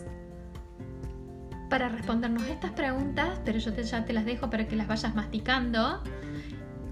para 1.69 1.89
respondernos 1.89 2.43
estas 2.47 2.71
preguntas, 2.71 3.39
pero 3.45 3.59
yo 3.59 3.71
ya 3.75 4.05
te 4.05 4.13
las 4.13 4.25
dejo 4.25 4.49
para 4.49 4.67
que 4.67 4.75
las 4.75 4.87
vayas 4.87 5.15
masticando 5.15 6.01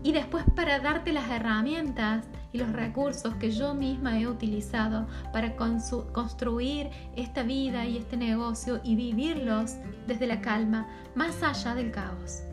y 0.03 0.11
después 0.11 0.45
para 0.55 0.79
darte 0.79 1.11
las 1.11 1.29
herramientas 1.29 2.25
y 2.53 2.59
los 2.59 2.71
recursos 2.71 3.35
que 3.35 3.51
yo 3.51 3.73
misma 3.73 4.19
he 4.19 4.27
utilizado 4.27 5.07
para 5.33 5.55
construir 5.55 6.89
esta 7.15 7.43
vida 7.43 7.85
y 7.85 7.97
este 7.97 8.15
negocio 8.15 8.79
y 8.83 8.95
vivirlos 8.95 9.75
desde 10.07 10.27
la 10.27 10.39
calma, 10.39 10.87
más 11.15 11.43
allá 11.43 11.75
del 11.75 11.91
caos. 11.91 12.43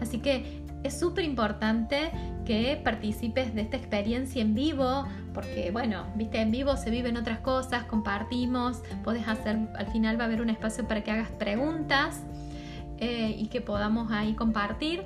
Así 0.00 0.20
que 0.20 0.59
es 0.82 0.98
súper 0.98 1.24
importante 1.24 2.10
que 2.44 2.80
participes 2.82 3.54
de 3.54 3.62
esta 3.62 3.76
experiencia 3.76 4.40
en 4.42 4.54
vivo, 4.54 5.06
porque 5.34 5.70
bueno, 5.70 6.06
viste, 6.14 6.40
en 6.40 6.50
vivo 6.50 6.76
se 6.76 6.90
viven 6.90 7.16
otras 7.16 7.40
cosas, 7.40 7.84
compartimos, 7.84 8.82
puedes 9.04 9.28
hacer, 9.28 9.58
al 9.76 9.86
final 9.88 10.18
va 10.18 10.24
a 10.24 10.26
haber 10.26 10.40
un 10.40 10.50
espacio 10.50 10.86
para 10.88 11.02
que 11.02 11.10
hagas 11.10 11.30
preguntas 11.30 12.22
eh, 12.98 13.34
y 13.38 13.48
que 13.48 13.60
podamos 13.60 14.10
ahí 14.10 14.34
compartir. 14.34 15.02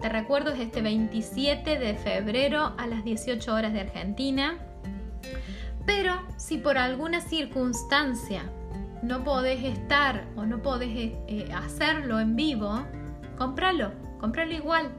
Te 0.00 0.08
recuerdo 0.08 0.50
es 0.50 0.60
este 0.60 0.82
27 0.82 1.78
de 1.78 1.94
febrero 1.94 2.72
a 2.76 2.86
las 2.86 3.04
18 3.04 3.54
horas 3.54 3.72
de 3.72 3.82
Argentina. 3.82 4.58
Pero 5.86 6.20
si 6.36 6.58
por 6.58 6.78
alguna 6.78 7.20
circunstancia 7.20 8.42
no 9.02 9.24
podés 9.24 9.62
estar 9.64 10.24
o 10.36 10.46
no 10.46 10.62
podés 10.62 10.90
eh, 11.26 11.52
hacerlo 11.54 12.20
en 12.20 12.36
vivo, 12.36 12.82
cómpralo, 13.36 13.92
cómpralo 14.22 14.52
igual. 14.52 14.90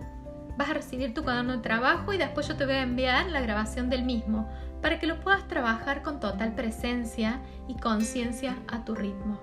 Vas 0.57 0.69
a 0.69 0.73
recibir 0.73 1.15
tu 1.15 1.23
cuaderno 1.23 1.53
de 1.53 1.63
trabajo 1.63 2.13
y 2.13 2.17
después 2.17 2.47
yo 2.47 2.55
te 2.55 2.65
voy 2.65 2.75
a 2.75 2.83
enviar 2.83 3.31
la 3.31 3.41
grabación 3.41 3.89
del 3.89 4.03
mismo 4.03 4.47
para 4.81 4.99
que 4.99 5.07
lo 5.07 5.21
puedas 5.21 5.47
trabajar 5.47 6.03
con 6.03 6.19
total 6.19 6.53
presencia 6.53 7.39
y 7.67 7.75
conciencia 7.75 8.57
a 8.67 8.83
tu 8.83 8.93
ritmo. 8.93 9.39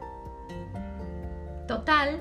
Total, 1.67 2.21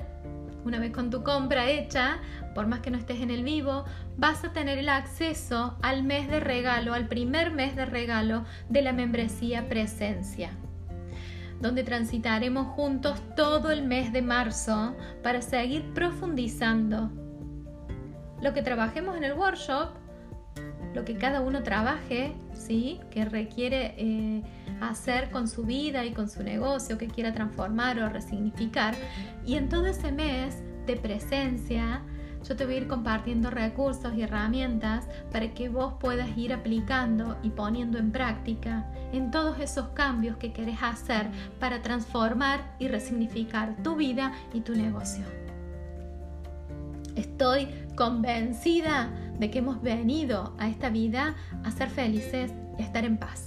una 0.64 0.78
vez 0.78 0.90
con 0.90 1.10
tu 1.10 1.22
compra 1.22 1.68
hecha, 1.68 2.18
por 2.54 2.66
más 2.66 2.80
que 2.80 2.90
no 2.90 2.96
estés 2.96 3.20
en 3.20 3.30
el 3.30 3.44
vivo, 3.44 3.84
vas 4.16 4.42
a 4.42 4.52
tener 4.52 4.78
el 4.78 4.88
acceso 4.88 5.76
al 5.82 6.02
mes 6.02 6.28
de 6.28 6.40
regalo, 6.40 6.94
al 6.94 7.08
primer 7.08 7.52
mes 7.52 7.76
de 7.76 7.84
regalo 7.84 8.44
de 8.70 8.82
la 8.82 8.92
membresía 8.92 9.68
Presencia 9.68 10.50
donde 11.60 11.84
transitaremos 11.84 12.68
juntos 12.68 13.20
todo 13.36 13.70
el 13.70 13.82
mes 13.86 14.14
de 14.14 14.22
marzo 14.22 14.96
para 15.22 15.42
seguir 15.42 15.92
profundizando. 15.92 17.10
Lo 18.42 18.54
que 18.54 18.62
trabajemos 18.62 19.16
en 19.16 19.24
el 19.24 19.34
workshop, 19.34 19.90
lo 20.94 21.04
que 21.04 21.16
cada 21.16 21.40
uno 21.40 21.62
trabaje, 21.62 22.32
¿sí? 22.54 23.00
que 23.10 23.24
requiere 23.24 23.94
eh, 23.96 24.42
hacer 24.80 25.30
con 25.30 25.46
su 25.46 25.64
vida 25.64 26.04
y 26.04 26.12
con 26.12 26.28
su 26.28 26.42
negocio, 26.42 26.98
que 26.98 27.06
quiera 27.06 27.32
transformar 27.32 27.98
o 28.00 28.08
resignificar. 28.08 28.94
Y 29.46 29.56
en 29.56 29.68
todo 29.68 29.86
ese 29.86 30.10
mes 30.10 30.62
de 30.86 30.96
presencia, 30.96 32.02
yo 32.48 32.56
te 32.56 32.64
voy 32.64 32.74
a 32.74 32.78
ir 32.78 32.88
compartiendo 32.88 33.50
recursos 33.50 34.14
y 34.14 34.22
herramientas 34.22 35.06
para 35.30 35.52
que 35.52 35.68
vos 35.68 35.94
puedas 36.00 36.36
ir 36.36 36.52
aplicando 36.52 37.36
y 37.42 37.50
poniendo 37.50 37.98
en 37.98 38.10
práctica 38.12 38.90
en 39.12 39.30
todos 39.30 39.60
esos 39.60 39.88
cambios 39.88 40.38
que 40.38 40.52
querés 40.52 40.82
hacer 40.82 41.28
para 41.58 41.82
transformar 41.82 42.74
y 42.78 42.88
resignificar 42.88 43.76
tu 43.82 43.96
vida 43.96 44.32
y 44.54 44.60
tu 44.60 44.74
negocio. 44.74 45.24
Estoy 47.14 47.68
convencida 48.00 49.10
de 49.38 49.50
que 49.50 49.58
hemos 49.58 49.82
venido 49.82 50.54
a 50.56 50.70
esta 50.70 50.88
vida 50.88 51.34
a 51.64 51.70
ser 51.70 51.90
felices 51.90 52.50
y 52.78 52.82
a 52.82 52.86
estar 52.86 53.04
en 53.04 53.18
paz 53.18 53.44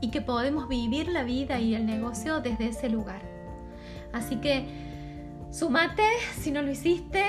y 0.00 0.12
que 0.12 0.20
podemos 0.20 0.68
vivir 0.68 1.08
la 1.08 1.24
vida 1.24 1.58
y 1.58 1.74
el 1.74 1.86
negocio 1.86 2.38
desde 2.40 2.68
ese 2.68 2.88
lugar. 2.88 3.20
Así 4.12 4.36
que 4.36 4.68
sumate 5.50 6.04
si 6.38 6.52
no 6.52 6.62
lo 6.62 6.70
hiciste 6.70 7.24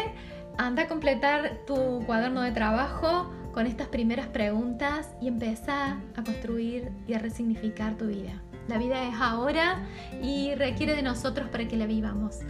anda 0.59 0.83
a 0.83 0.87
completar 0.87 1.61
tu 1.65 2.03
cuaderno 2.05 2.41
de 2.43 2.51
trabajo 2.51 3.31
con 3.55 3.65
estas 3.65 3.87
primeras 3.87 4.27
preguntas 4.27 5.09
y 5.19 5.29
empieza 5.29 5.93
a 6.15 6.23
construir 6.23 6.91
y 7.07 7.15
a 7.15 7.17
resignificar 7.17 7.97
tu 7.97 8.05
vida. 8.05 8.39
La 8.67 8.77
vida 8.77 9.07
es 9.07 9.15
ahora 9.19 9.83
y 10.21 10.53
requiere 10.53 10.95
de 10.95 11.01
nosotros 11.01 11.49
para 11.49 11.67
que 11.67 11.75
la 11.75 11.87
vivamos. 11.87 12.41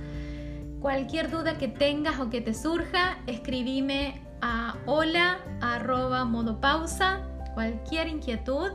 Cualquier 0.82 1.30
duda 1.30 1.60
que 1.60 1.67
tengas 1.67 2.20
o 2.20 2.32
que 2.32 2.41
te 2.41 2.56
surja, 2.56 3.20
escribime 3.28 4.20
a 4.41 4.76
hola 4.88 5.38
arroba 5.62 6.26
modo 6.26 6.60
pausa, 6.60 7.22
cualquier 7.54 8.08
inquietud 8.08 8.72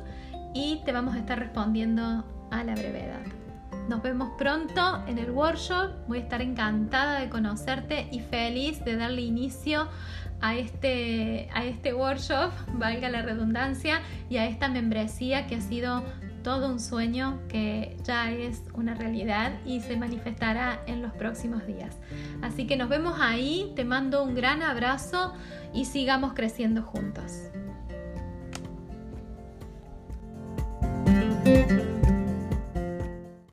y 0.54 0.82
te 0.84 0.92
vamos 0.92 1.16
a 1.16 1.18
estar 1.18 1.36
respondiendo 1.36 2.24
a 2.52 2.62
la 2.62 2.74
brevedad. 2.74 3.22
Nos 3.88 4.02
vemos 4.02 4.30
pronto 4.38 5.02
en 5.08 5.18
el 5.18 5.32
workshop. 5.32 5.90
Voy 6.06 6.18
a 6.18 6.20
estar 6.22 6.42
encantada 6.42 7.18
de 7.18 7.28
conocerte 7.28 8.06
y 8.12 8.20
feliz 8.20 8.84
de 8.84 8.96
darle 8.96 9.22
inicio 9.22 9.88
a 10.40 10.54
este, 10.54 11.48
a 11.54 11.64
este 11.64 11.92
workshop, 11.92 12.52
valga 12.74 13.08
la 13.08 13.22
redundancia, 13.22 14.00
y 14.30 14.36
a 14.36 14.46
esta 14.46 14.68
membresía 14.68 15.48
que 15.48 15.56
ha 15.56 15.60
sido 15.60 16.04
todo 16.46 16.68
un 16.68 16.78
sueño 16.78 17.40
que 17.48 17.96
ya 18.04 18.30
es 18.30 18.62
una 18.72 18.94
realidad 18.94 19.54
y 19.64 19.80
se 19.80 19.96
manifestará 19.96 20.80
en 20.86 21.02
los 21.02 21.12
próximos 21.12 21.66
días. 21.66 21.96
Así 22.40 22.68
que 22.68 22.76
nos 22.76 22.88
vemos 22.88 23.18
ahí, 23.20 23.72
te 23.74 23.84
mando 23.84 24.22
un 24.22 24.36
gran 24.36 24.62
abrazo 24.62 25.32
y 25.74 25.86
sigamos 25.86 26.34
creciendo 26.34 26.84
juntos. 26.84 27.50